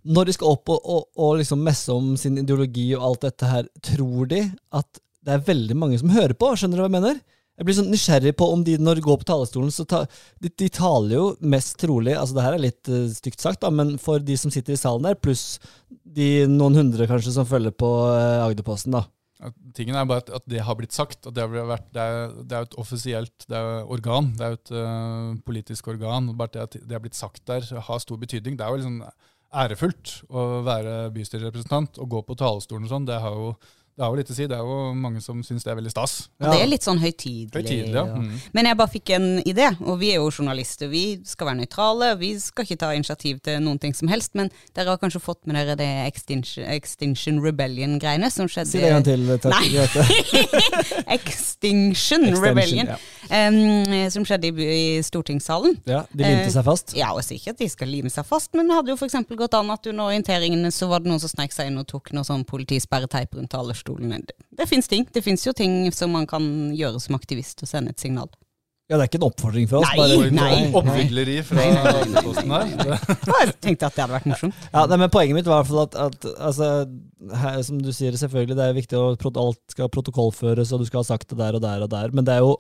Når 0.05 0.29
de 0.29 0.37
skal 0.37 0.55
opp 0.55 0.71
og, 0.73 0.81
og, 0.81 1.05
og 1.21 1.37
liksom 1.41 1.61
messe 1.65 1.93
om 1.93 2.15
sin 2.21 2.39
ideologi 2.41 2.91
og 2.97 3.05
alt 3.11 3.27
dette 3.27 3.51
her, 3.51 3.69
tror 3.85 4.31
de 4.31 4.47
at 4.77 5.03
det 5.21 5.35
er 5.35 5.45
veldig 5.51 5.77
mange 5.77 5.99
som 6.01 6.13
hører 6.15 6.37
på? 6.39 6.55
Skjønner 6.57 6.81
du 6.81 6.85
hva 6.85 6.89
jeg 6.89 6.97
mener? 6.97 7.21
Jeg 7.61 7.67
blir 7.69 7.77
sånn 7.77 7.91
nysgjerrig 7.93 8.33
på 8.41 8.47
om 8.55 8.63
de 8.65 8.79
når 8.81 8.97
de 8.97 9.03
går 9.05 9.19
på 9.21 9.27
talerstolen, 9.29 9.73
så 9.75 9.85
ta, 9.85 10.07
de, 10.41 10.49
de 10.49 10.69
taler 10.73 11.13
jo 11.19 11.25
mest 11.45 11.75
trolig 11.83 12.15
Altså 12.17 12.39
det 12.39 12.45
her 12.47 12.57
er 12.57 12.63
litt 12.63 12.89
uh, 12.89 13.03
stygt 13.13 13.45
sagt, 13.45 13.61
da, 13.61 13.69
men 13.69 13.99
for 14.01 14.23
de 14.25 14.37
som 14.41 14.53
sitter 14.55 14.73
i 14.73 14.81
salen 14.81 15.05
der, 15.05 15.19
pluss 15.21 15.59
de 15.91 16.47
noen 16.49 16.79
hundre 16.81 17.05
kanskje 17.11 17.35
som 17.35 17.49
følger 17.49 17.75
på 17.77 17.91
uh, 18.09 18.47
Agderposten, 18.47 18.97
da. 18.97 19.05
At, 19.45 19.53
Tingen 19.77 19.97
er 19.97 20.09
bare 20.09 20.25
at, 20.25 20.33
at 20.41 20.47
det 20.49 20.65
har 20.65 20.77
blitt 20.77 20.97
sagt. 20.97 21.21
at 21.29 21.37
Det, 21.37 21.45
har 21.45 21.69
vært, 21.69 21.85
det, 21.93 22.01
er, 22.01 22.33
det 22.41 22.57
er 22.57 22.65
et 22.65 22.79
offisielt 22.81 23.45
det 23.49 23.61
er 23.61 23.93
organ. 23.93 24.33
Det 24.37 24.47
er 24.47 24.55
jo 24.55 24.61
et 24.61 24.73
uh, 24.77 25.37
politisk 25.45 25.93
organ. 25.93 26.33
Bare 26.41 26.55
det 26.57 26.65
at 26.65 26.79
det 26.81 26.97
har 26.97 27.05
blitt 27.05 27.19
sagt 27.19 27.45
der, 27.49 27.65
har 27.65 28.01
stor 28.01 28.21
betydning. 28.21 28.57
Det 28.57 28.65
er 28.65 28.73
jo 28.73 28.81
liksom 28.81 28.99
ærefullt 29.51 30.21
å 30.31 30.63
være 30.67 31.11
bystyrerepresentant 31.15 31.99
og 31.99 32.17
gå 32.17 32.25
på 32.27 32.39
talerstolen 32.39 32.87
og 32.87 32.95
sånn. 32.95 33.09
Det 33.09 33.21
har 33.21 33.37
jo 33.37 33.55
det 34.01 34.07
har 34.07 34.15
jo 34.15 34.17
litt 34.17 34.31
å 34.33 34.35
si. 34.35 34.47
Det 34.49 34.57
er 34.57 34.65
jo 34.65 34.77
mange 34.97 35.21
som 35.21 35.43
syns 35.45 35.67
det 35.67 35.75
er 35.75 35.77
veldig 35.77 35.91
stas. 35.93 36.13
Og 36.41 36.47
det 36.55 36.63
er 36.63 36.69
litt 36.71 36.87
sånn 36.87 37.03
høytidelig. 37.03 37.53
Høytidelig, 37.53 37.97
ja. 37.99 38.05
Mm. 38.09 38.31
Men 38.57 38.69
jeg 38.71 38.79
bare 38.81 38.93
fikk 38.95 39.13
en 39.13 39.27
idé, 39.43 39.67
og 39.85 39.99
vi 40.01 40.15
er 40.15 40.23
jo 40.23 40.31
journalister. 40.31 40.89
Vi 40.89 41.03
skal 41.29 41.51
være 41.51 41.59
nøytrale, 41.59 42.09
vi 42.23 42.31
skal 42.41 42.65
ikke 42.65 42.79
ta 42.81 42.95
initiativ 42.97 43.43
til 43.45 43.61
noen 43.61 43.77
ting 43.83 43.93
som 43.99 44.09
helst. 44.09 44.33
Men 44.41 44.49
dere 44.73 44.95
har 44.95 45.03
kanskje 45.03 45.21
fått 45.21 45.43
med 45.45 45.59
dere 45.59 45.77
det 45.77 45.91
Extinction, 46.07 46.65
Extinction 46.73 47.43
Rebellion-greiene 47.45 48.33
som 48.33 48.49
skjedde 48.49 48.73
Si 48.73 48.81
det 48.81 48.89
en 48.89 49.03
gang 49.03 49.09
til, 49.11 49.29
takk. 49.45 49.53
Nei. 49.53 50.47
Extinction 51.19 52.25
Extinction, 52.25 52.41
Rebellion. 52.41 52.87
ja. 52.95 52.97
Em, 53.31 54.11
som 54.11 54.27
skjedde 54.27 54.51
i, 54.51 54.67
i 54.97 55.03
stortingssalen. 55.07 55.79
ja, 55.89 56.03
de 56.13 56.25
limte 56.27 56.49
Eh, 56.49 56.53
seg 56.55 56.67
fast. 56.67 56.95
Ja, 56.99 57.13
og 57.15 57.23
sikkert 57.27 57.59
de 57.63 57.69
skal 57.71 57.89
lime 57.93 58.11
seg 58.13 58.27
fast, 58.29 58.53
men 58.59 58.69
det 58.71 58.77
hadde 58.79 58.93
jo 58.93 58.99
f.eks. 59.01 59.17
gått 59.39 59.55
an 59.59 59.71
at 59.75 59.87
under 59.91 60.11
orienteringene 60.11 60.71
så 60.75 60.89
var 60.91 61.01
det 61.05 61.11
noen 61.13 61.23
som 61.23 61.33
snek 61.33 61.53
seg 61.55 61.71
inn 61.71 61.79
og 61.81 61.89
tok 61.91 62.13
noe 62.17 62.27
sånn 62.27 62.45
politisperreteip 62.49 63.35
rundt 63.39 63.51
talerstolen. 63.55 64.15
Det, 64.27 64.37
det 64.61 64.69
fins 64.71 64.89
ting. 64.91 65.07
Det 65.13 65.23
fins 65.25 65.47
jo 65.47 65.53
ting 65.57 65.83
som 65.95 66.13
man 66.15 66.27
kan 66.31 66.45
gjøre 66.77 67.01
som 67.01 67.19
aktivist 67.19 67.63
og 67.65 67.71
sende 67.71 67.95
et 67.95 68.01
signal. 68.03 68.29
Ja, 68.91 68.97
det 68.99 69.05
er 69.05 69.09
ikke 69.13 69.19
en 69.21 69.25
oppfordring 69.29 69.69
fra 69.71 69.85
oss. 69.85 69.91
Nei, 69.95 70.31
nei. 70.35 70.55
Oppvigleri 70.75 71.37
fra 71.47 71.63
Aftenposten 71.93 72.51
her. 72.51 72.73
Jeg 73.45 73.53
tenkte 73.63 73.87
at 73.87 73.95
det 73.95 74.03
hadde 74.03 74.17
vært 74.17 74.27
morsomt. 74.33 74.65
Ja, 74.73 74.83
nei, 74.91 74.97
men 74.99 75.13
Poenget 75.15 75.37
mitt 75.39 75.47
var 75.47 75.61
i 75.61 75.63
hvert 75.63 75.71
fall 75.71 75.85
at, 75.85 75.95
at 76.09 76.27
altså, 76.49 76.71
her, 77.39 77.61
som 77.69 77.79
du 77.79 77.93
sier, 77.95 78.17
selvfølgelig 78.19 78.57
det 78.59 78.65
er 78.67 78.75
viktig 78.81 78.99
at 78.99 79.39
alt 79.45 79.61
skal 79.77 79.93
protokollføres, 79.95 80.73
og 80.75 80.83
du 80.83 80.89
skal 80.91 81.05
ha 81.05 81.07
sagt 81.13 81.31
det 81.31 81.39
der 81.39 81.61
og 81.61 81.63
der 81.63 81.87
og 81.87 81.93
der, 81.95 82.11
men 82.11 82.27
det 82.27 82.35
er 82.35 82.43
jo, 82.43 82.57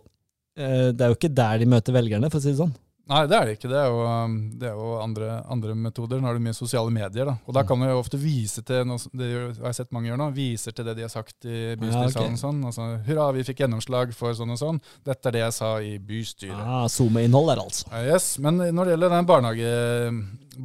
det 0.56 1.04
er 1.04 1.10
jo 1.12 1.18
ikke 1.18 1.32
der 1.32 1.60
de 1.62 1.68
møter 1.70 1.94
velgerne, 1.94 2.30
for 2.30 2.40
å 2.40 2.44
si 2.44 2.52
det 2.52 2.60
sånn. 2.60 2.72
nei, 3.10 3.20
det 3.26 3.36
er 3.36 3.46
det 3.48 3.54
ikke. 3.56 3.70
Det 3.70 3.78
er 3.80 3.88
jo, 3.90 4.02
um, 4.06 4.34
det 4.60 4.68
er 4.68 4.76
jo 4.78 4.90
andre, 5.02 5.28
andre 5.50 5.74
metoder. 5.74 6.20
Nå 6.20 6.30
er 6.30 6.38
det 6.38 6.44
mye 6.44 6.54
sosiale 6.54 6.92
medier. 6.94 7.26
da. 7.26 7.34
Og 7.46 7.56
da 7.56 7.64
kan 7.66 7.78
man 7.80 7.90
jo 7.90 7.98
ofte 8.02 8.20
vise 8.20 8.62
til 8.66 8.84
noe, 8.86 9.12
det 9.16 9.30
har 9.32 9.70
jeg 9.70 9.78
sett 9.80 9.94
mange 9.94 10.10
gjøre 10.10 10.20
nå, 10.20 10.28
viser 10.36 10.76
til 10.76 10.86
det 10.86 10.94
de 10.98 11.06
har 11.06 11.12
sagt 11.12 11.48
i 11.48 11.74
bystyresalen. 11.80 12.12
Ja, 12.12 12.34
okay. 12.34 12.42
sånn, 12.42 12.60
altså, 12.70 12.88
Hurra, 13.08 13.30
vi 13.34 13.46
fikk 13.48 13.64
gjennomslag 13.64 14.14
for 14.16 14.36
sånn 14.38 14.54
og 14.54 14.60
sånn. 14.60 14.82
Dette 15.06 15.30
er 15.30 15.38
det 15.38 15.44
jeg 15.46 15.56
sa 15.58 15.72
i 15.82 15.94
bystyret. 16.10 16.60
Ah, 16.60 16.86
SoMe-innhold 16.92 17.50
der, 17.54 17.64
altså. 17.64 17.90
Ja, 17.94 18.04
yes, 18.14 18.32
Men 18.42 18.62
når 18.62 18.90
det 18.90 18.96
gjelder 18.96 19.16
den 19.16 19.30
barnehage, 19.30 19.72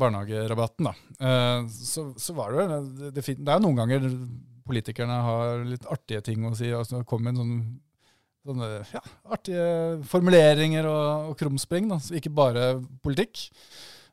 barnehagerabatten, 0.05 0.91
da, 0.91 1.15
eh, 1.29 1.71
så, 1.71 2.11
så 2.19 2.37
var 2.37 2.51
det 2.51 2.61
jo 2.61 2.83
det, 2.99 3.15
det, 3.15 3.25
det 3.39 3.55
er 3.55 3.63
noen 3.63 3.79
ganger 3.79 4.11
politikerne 4.65 5.17
har 5.21 5.65
litt 5.67 5.85
artige 5.91 6.23
ting 6.25 6.45
å 6.45 6.55
si. 6.57 6.71
altså 6.73 7.03
kommer 7.05 7.29
med 7.29 7.35
en 7.35 7.41
sånn 7.41 7.57
sånne 8.45 8.69
ja, 8.93 9.01
artige 9.33 9.67
formuleringer 10.09 10.87
og, 10.89 11.31
og 11.31 11.37
krumspring, 11.39 11.89
ikke 12.19 12.33
bare 12.33 12.75
politikk. 13.05 13.47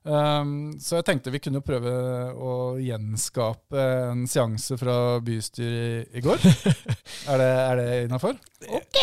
Um, 0.02 0.72
så 0.82 0.96
jeg 0.98 1.04
tenkte 1.06 1.30
vi 1.30 1.38
kunne 1.38 1.60
prøve 1.62 1.90
å 2.34 2.52
gjenskape 2.82 3.82
en 4.10 4.24
seanse 4.26 4.74
fra 4.80 4.96
bystyret 5.22 6.08
i, 6.10 6.18
i 6.18 6.22
går. 6.24 6.42
er 7.30 7.38
det, 7.38 7.46
er 7.52 7.78
det 7.78 7.86
innafor? 8.08 8.34
Ok! 8.66 8.98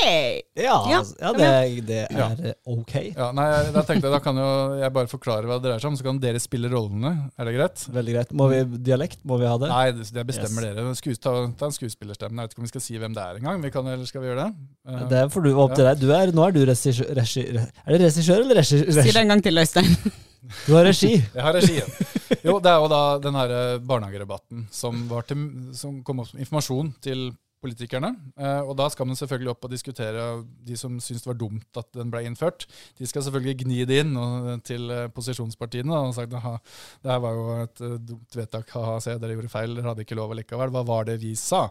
Ja, 0.60 0.76
Ja, 0.90 1.00
altså, 1.00 1.16
ja 1.22 1.32
det, 1.36 1.48
det 1.88 2.00
er 2.10 2.18
ja. 2.20 2.54
ok. 2.68 2.94
Ja, 3.16 3.30
nei, 3.36 3.48
Da 3.76 3.84
tenkte 3.88 4.08
jeg 4.10 4.14
da 4.16 4.20
kan 4.24 4.40
jo 4.40 4.50
jeg 4.80 4.94
bare 4.96 5.12
forklare 5.12 5.48
hva 5.48 5.58
det 5.60 5.68
dreier 5.70 5.84
seg 5.84 5.92
om, 5.94 5.98
så 6.00 6.06
kan 6.10 6.20
dere 6.24 6.40
spille 6.44 6.72
rollene. 6.72 7.14
Er 7.40 7.48
det 7.50 7.56
greit? 7.58 7.86
Veldig 7.96 8.16
greit. 8.18 8.36
Må 8.36 8.50
vi 8.52 8.62
dialekt? 8.92 9.24
Må 9.28 9.40
vi 9.42 9.48
ha 9.50 9.56
det? 9.62 9.72
Nei, 9.72 9.86
det, 9.96 10.08
det 10.16 10.28
bestemmer 10.34 10.68
Yes. 10.68 10.76
dere. 10.80 10.96
Skues, 11.00 11.20
ta, 11.24 11.36
ta 11.60 11.70
en 11.72 11.76
skuespillerstemme. 11.80 12.36
Jeg 12.44 12.50
vet 12.50 12.56
ikke 12.58 12.64
om 12.66 12.68
vi 12.70 12.74
skal 12.76 12.86
si 12.90 13.00
hvem 13.00 13.16
det 13.16 13.24
er 13.24 13.40
engang. 13.40 13.64
Vi 13.64 13.72
kan, 13.76 13.88
eller 13.88 14.08
skal 14.10 14.24
vi 14.26 14.32
gjøre 14.34 14.48
det? 14.50 14.70
Uh, 14.90 15.04
Det 15.12 15.26
får 15.32 15.48
du 15.48 15.52
opp 15.56 15.76
til 15.80 15.88
deg. 15.88 16.02
Du 16.04 16.10
er, 16.16 16.34
nå 16.36 16.48
er 16.48 16.56
du 16.56 16.64
regissør, 16.68 17.08
Er 17.16 17.96
det 17.96 18.02
regissør 18.04 18.44
eller 18.44 18.60
regissør? 18.60 19.00
Si 19.00 19.14
det 19.16 19.24
en 19.24 19.32
gang 19.36 19.44
til, 19.48 19.64
Øystein. 19.64 19.96
Du 20.68 20.74
har 20.76 20.88
regi. 20.88 21.18
Jeg 21.36 21.44
har 21.44 21.56
regien. 21.56 21.92
Jo, 22.46 22.58
det 22.64 22.72
er 22.72 22.80
jo 22.80 22.88
da 22.92 23.04
den 23.22 23.36
her 23.36 23.54
eh, 23.58 23.84
barnehagerabatten 23.84 24.68
som, 24.72 25.06
til, 25.28 25.46
som 25.76 26.02
kom 26.06 26.24
opp 26.24 26.30
som 26.32 26.42
informasjon 26.42 26.94
til 27.04 27.30
politikerne. 27.60 28.14
Eh, 28.40 28.62
og 28.64 28.78
da 28.80 28.88
skal 28.92 29.10
man 29.10 29.20
selvfølgelig 29.20 29.52
opp 29.52 29.68
og 29.68 29.74
diskutere 29.74 30.28
de 30.66 30.78
som 30.80 30.96
syns 31.04 31.26
det 31.26 31.32
var 31.34 31.40
dumt 31.42 31.80
at 31.82 31.90
den 31.98 32.14
ble 32.14 32.24
innført. 32.28 32.70
De 32.98 33.10
skal 33.10 33.26
selvfølgelig 33.26 33.66
gni 33.66 33.82
det 33.90 34.00
inn 34.06 34.16
til 34.68 34.88
eh, 34.96 35.10
posisjonspartiene 35.16 35.92
da, 35.92 36.04
og 36.08 36.16
sagt 36.16 36.38
at 36.40 36.76
det 37.04 37.12
her 37.12 37.24
var 37.26 37.40
jo 37.40 37.48
et 37.66 37.84
dumt 38.08 38.40
vedtak, 38.40 38.72
ha-ha, 38.78 39.00
se, 39.04 39.18
dere 39.20 39.36
gjorde 39.36 39.52
feil, 39.52 39.76
dere 39.76 39.92
hadde 39.92 40.08
ikke 40.08 40.20
lov 40.20 40.32
allikevel. 40.36 40.72
Hva 40.76 40.86
var 40.88 41.10
det 41.12 41.20
vi 41.24 41.36
sa? 41.40 41.68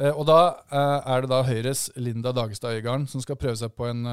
Og 0.00 0.22
da 0.24 0.38
er 0.72 1.20
det 1.20 1.28
da 1.28 1.42
Høyres 1.44 1.90
Linda 2.00 2.30
Dagestad 2.32 2.78
Øygarden 2.78 3.04
som 3.10 3.20
skal 3.20 3.36
prøve 3.36 3.58
seg 3.60 3.74
på 3.76 3.84
en 3.90 4.06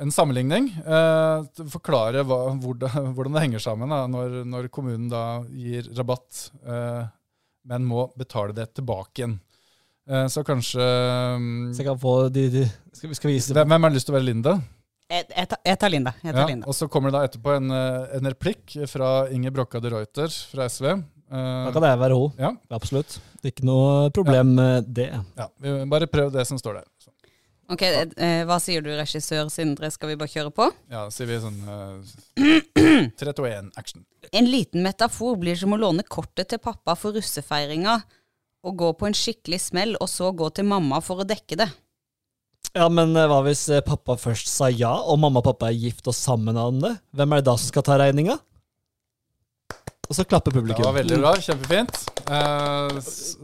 en 0.00 0.10
sammenligning. 0.14 0.68
Eh, 0.86 1.64
forklare 1.72 2.22
hva, 2.24 2.38
hvordan, 2.62 3.10
hvordan 3.16 3.32
det 3.36 3.42
henger 3.46 3.62
sammen 3.64 3.90
da, 3.92 4.04
når, 4.10 4.38
når 4.48 4.68
kommunen 4.72 5.08
da 5.12 5.42
gir 5.50 5.88
rabatt, 5.98 6.46
eh, 6.66 7.02
men 7.68 7.84
må 7.86 8.08
betale 8.18 8.54
det 8.56 8.70
tilbake 8.74 9.20
igjen. 9.22 9.36
Eh, 10.10 10.26
så 10.32 10.42
kanskje 10.42 10.82
mm, 11.38 11.74
Så 11.76 11.82
jeg 11.84 11.86
kan 11.92 11.98
få 12.02 12.14
de, 12.34 12.48
de 12.50 12.62
skal, 12.96 13.12
skal 13.14 13.30
vise 13.30 13.54
hvem, 13.54 13.68
hvem 13.70 13.84
har 13.86 13.92
lyst 13.94 14.08
til 14.08 14.14
å 14.14 14.18
være 14.18 14.26
Linda? 14.26 14.56
Jeg, 15.12 15.26
jeg, 15.28 15.46
tar- 15.52 15.60
jeg 15.68 15.78
tar 15.78 15.92
Linda. 15.92 16.12
Jeg 16.24 16.32
tar 16.34 16.40
Ja, 16.42 16.48
Linda. 16.48 16.66
og 16.66 16.74
så 16.74 16.88
kommer 16.90 17.12
det 17.12 17.18
da 17.20 17.26
etterpå 17.28 17.52
en, 17.60 17.70
eh, 17.76 18.16
en 18.18 18.30
replikk 18.32 18.74
fra 18.90 19.12
Inger 19.30 19.52
Brokka 19.54 19.78
de 19.84 19.92
Reuter 19.92 20.32
fra 20.50 20.66
SV. 20.72 20.88
Eh, 20.88 21.62
Da 21.68 21.70
kan 21.76 21.84
jeg 21.86 22.00
være 22.00 22.16
hun. 22.18 22.32
ja, 22.40 22.50
Absolutt. 22.74 23.20
Det 23.42 23.50
er 23.50 23.54
ikke 23.54 23.68
noe 23.68 24.10
problem 24.14 24.54
med 24.58 24.88
det. 24.94 25.10
ja, 25.38 25.46
vi 25.62 25.76
bare 25.92 26.06
prøv 26.10 26.32
det 26.34 26.46
som 26.48 26.58
står 26.58 26.80
der. 26.80 26.88
Ok, 27.72 27.82
eh, 27.86 28.42
Hva 28.48 28.58
sier 28.60 28.84
du, 28.84 28.90
regissør 28.98 29.48
Sindre? 29.52 29.88
Skal 29.92 30.12
vi 30.12 30.18
bare 30.20 30.30
kjøre 30.32 30.52
på? 30.52 30.68
ja, 30.92 31.06
sier 31.14 31.30
vi 31.30 31.38
sånn 31.40 31.60
eh, 31.64 33.12
3, 33.16 33.32
2, 33.38 33.46
1, 33.48 33.70
action. 33.80 34.04
En 34.32 34.50
liten 34.50 34.84
metafor 34.84 35.38
blir 35.40 35.56
som 35.58 35.72
å 35.72 35.80
låne 35.80 36.04
kortet 36.04 36.52
til 36.52 36.60
pappa 36.62 36.96
for 36.98 37.16
russefeiringa, 37.16 38.00
og 38.62 38.76
gå 38.78 38.92
på 38.94 39.08
en 39.08 39.16
skikkelig 39.16 39.58
smell, 39.64 39.96
og 39.98 40.10
så 40.10 40.30
gå 40.36 40.50
til 40.54 40.68
mamma 40.68 41.00
for 41.02 41.24
å 41.24 41.26
dekke 41.26 41.58
det. 41.64 41.70
Ja, 42.76 42.86
men 42.92 43.16
eh, 43.16 43.26
hva 43.28 43.42
hvis 43.44 43.66
eh, 43.72 43.82
pappa 43.84 44.16
først 44.20 44.48
sa 44.48 44.70
ja, 44.72 44.92
og 44.92 45.18
mamma 45.20 45.42
og 45.42 45.48
pappa 45.50 45.68
er 45.72 45.80
gift 45.80 46.06
og 46.08 46.16
sammen 46.16 46.56
om 46.60 46.78
det? 46.84 46.94
Hvem 47.16 47.34
er 47.34 47.42
det 47.42 47.48
da 47.50 47.56
som 47.58 47.72
skal 47.72 47.84
ta 47.88 47.98
regninga? 48.00 48.38
Og 50.12 50.16
så 50.18 50.26
klapper 50.28 50.52
publikum. 50.52 50.82
Det 50.82 50.90
var 50.90 50.96
veldig 50.98 51.18
bra, 51.22 51.30
kjempefint. 51.40 52.00
Eh, 52.36 52.98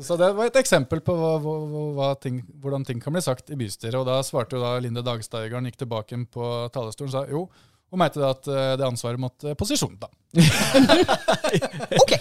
så 0.04 0.16
det 0.20 0.26
var 0.36 0.50
et 0.50 0.58
eksempel 0.60 1.00
på 1.00 1.14
hva, 1.16 1.30
hva, 1.40 1.84
hva 1.96 2.08
ting, 2.20 2.42
hvordan 2.60 2.84
ting 2.84 3.00
kan 3.00 3.14
bli 3.16 3.22
sagt 3.24 3.48
i 3.48 3.56
bystyret. 3.56 3.96
Og 3.96 4.04
da 4.04 4.18
svarte 4.26 4.58
jo 4.58 4.60
da 4.60 4.74
Linde 4.84 5.00
Dagsteigarden, 5.06 5.70
gikk 5.70 5.80
tilbake 5.80 6.18
på 6.28 6.50
talerstolen 6.74 7.08
og 7.08 7.14
sa 7.14 7.22
jo, 7.32 7.46
hun 7.88 8.02
mente 8.02 8.20
da 8.20 8.34
at 8.34 8.50
eh, 8.52 8.74
det 8.76 8.84
ansvaret 8.84 9.22
måtte 9.22 9.56
posisjonen 9.56 9.96
ta. 10.02 10.12
Ok. 12.02 12.12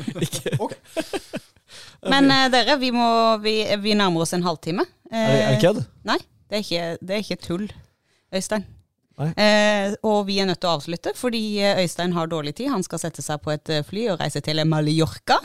okay. 0.64 0.80
Men 2.08 2.30
uh, 2.32 2.46
dere, 2.52 2.78
vi, 2.80 2.88
må, 2.94 3.08
vi, 3.44 3.58
vi 3.84 3.96
nærmer 3.98 4.24
oss 4.24 4.32
en 4.36 4.46
halvtime. 4.46 4.86
Det, 5.10 5.20
er 5.20 5.52
det 5.52 5.60
kødd? 5.60 5.82
Nei, 6.08 6.16
det 6.48 6.56
er 6.56 6.64
ikke, 6.64 6.88
det 7.04 7.18
er 7.18 7.26
ikke 7.26 7.40
tull, 7.44 7.68
Øystein. 8.32 8.64
Eh, 9.22 9.94
og 10.02 10.24
vi 10.26 10.40
er 10.42 10.48
nødt 10.48 10.60
til 10.62 10.70
å 10.70 10.76
avslutte, 10.78 11.12
fordi 11.18 11.42
eh, 11.62 11.82
Øystein 11.84 12.14
har 12.16 12.30
dårlig 12.30 12.56
tid. 12.58 12.72
Han 12.72 12.82
skal 12.86 13.02
sette 13.02 13.22
seg 13.22 13.42
på 13.44 13.54
et 13.54 13.70
eh, 13.70 13.84
fly 13.86 14.08
og 14.14 14.20
reise 14.22 14.42
til 14.44 14.62
Mallorca. 14.66 15.38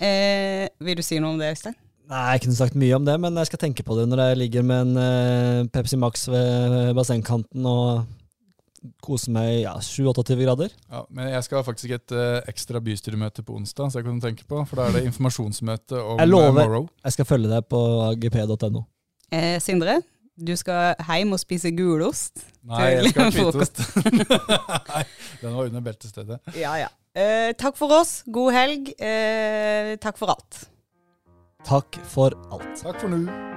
Eh, 0.00 0.66
vil 0.80 1.00
du 1.00 1.04
si 1.04 1.20
noe 1.20 1.34
om 1.34 1.40
det, 1.40 1.52
Øystein? 1.56 1.76
Nei, 2.10 2.22
jeg 2.34 2.42
kunne 2.42 2.58
sagt 2.58 2.78
mye 2.80 2.96
om 2.96 3.04
det, 3.06 3.14
men 3.22 3.36
jeg 3.38 3.50
skal 3.52 3.60
tenke 3.62 3.84
på 3.86 3.94
det 3.94 4.08
når 4.10 4.24
jeg 4.24 4.38
ligger 4.40 4.64
med 4.66 4.88
en 4.88 5.02
eh, 5.04 5.68
Pepsi 5.70 5.98
Max 6.00 6.24
ved 6.32 6.90
bassengkanten 6.98 7.68
og 7.70 8.08
koser 9.04 9.34
meg 9.34 9.50
i 9.52 9.60
ja, 9.62 9.74
7-28 9.84 10.38
grader. 10.40 10.72
Ja, 10.90 11.04
men 11.12 11.28
jeg 11.30 11.44
skal 11.46 11.64
faktisk 11.66 11.92
et 11.94 12.14
eh, 12.16 12.38
ekstra 12.50 12.80
bystyremøte 12.82 13.44
på 13.46 13.54
onsdag, 13.60 13.92
så 13.92 14.00
jeg 14.00 14.08
kan 14.08 14.22
tenke 14.24 14.46
på, 14.48 14.62
for 14.66 14.80
da 14.80 14.88
er 14.88 14.98
det 14.98 15.04
informasjonsmøte 15.10 16.00
om 16.00 16.22
Jeg 16.22 16.32
lover. 16.32 16.56
Morrow. 16.64 16.88
Jeg 17.04 17.18
skal 17.18 17.28
følge 17.28 17.52
deg 17.52 17.68
på 17.70 17.82
agp.no. 18.08 18.82
Eh, 19.30 19.60
Sindre, 19.62 20.00
du 20.34 20.56
skal 20.58 20.96
hjem 21.04 21.36
og 21.36 21.42
spise 21.42 21.70
gulost. 21.76 22.42
Nei, 22.68 22.88
jeg 22.96 23.12
skal 23.12 23.30
ha. 23.32 24.80
Nei, 24.94 25.04
den 25.40 25.54
var 25.56 25.70
under 25.70 25.84
beltestedet. 25.84 26.40
Ja, 26.58 26.74
ja. 26.80 26.90
Eh, 27.16 27.52
takk 27.58 27.78
for 27.80 28.00
oss. 28.00 28.20
God 28.30 28.52
helg. 28.54 28.92
Eh, 29.00 29.96
takk 30.02 30.20
for 30.20 30.36
alt. 30.36 30.66
Takk 31.66 32.02
for 32.08 32.36
alt. 32.52 32.74
Takk 32.84 33.00
for 33.00 33.12
nå. 33.12 33.49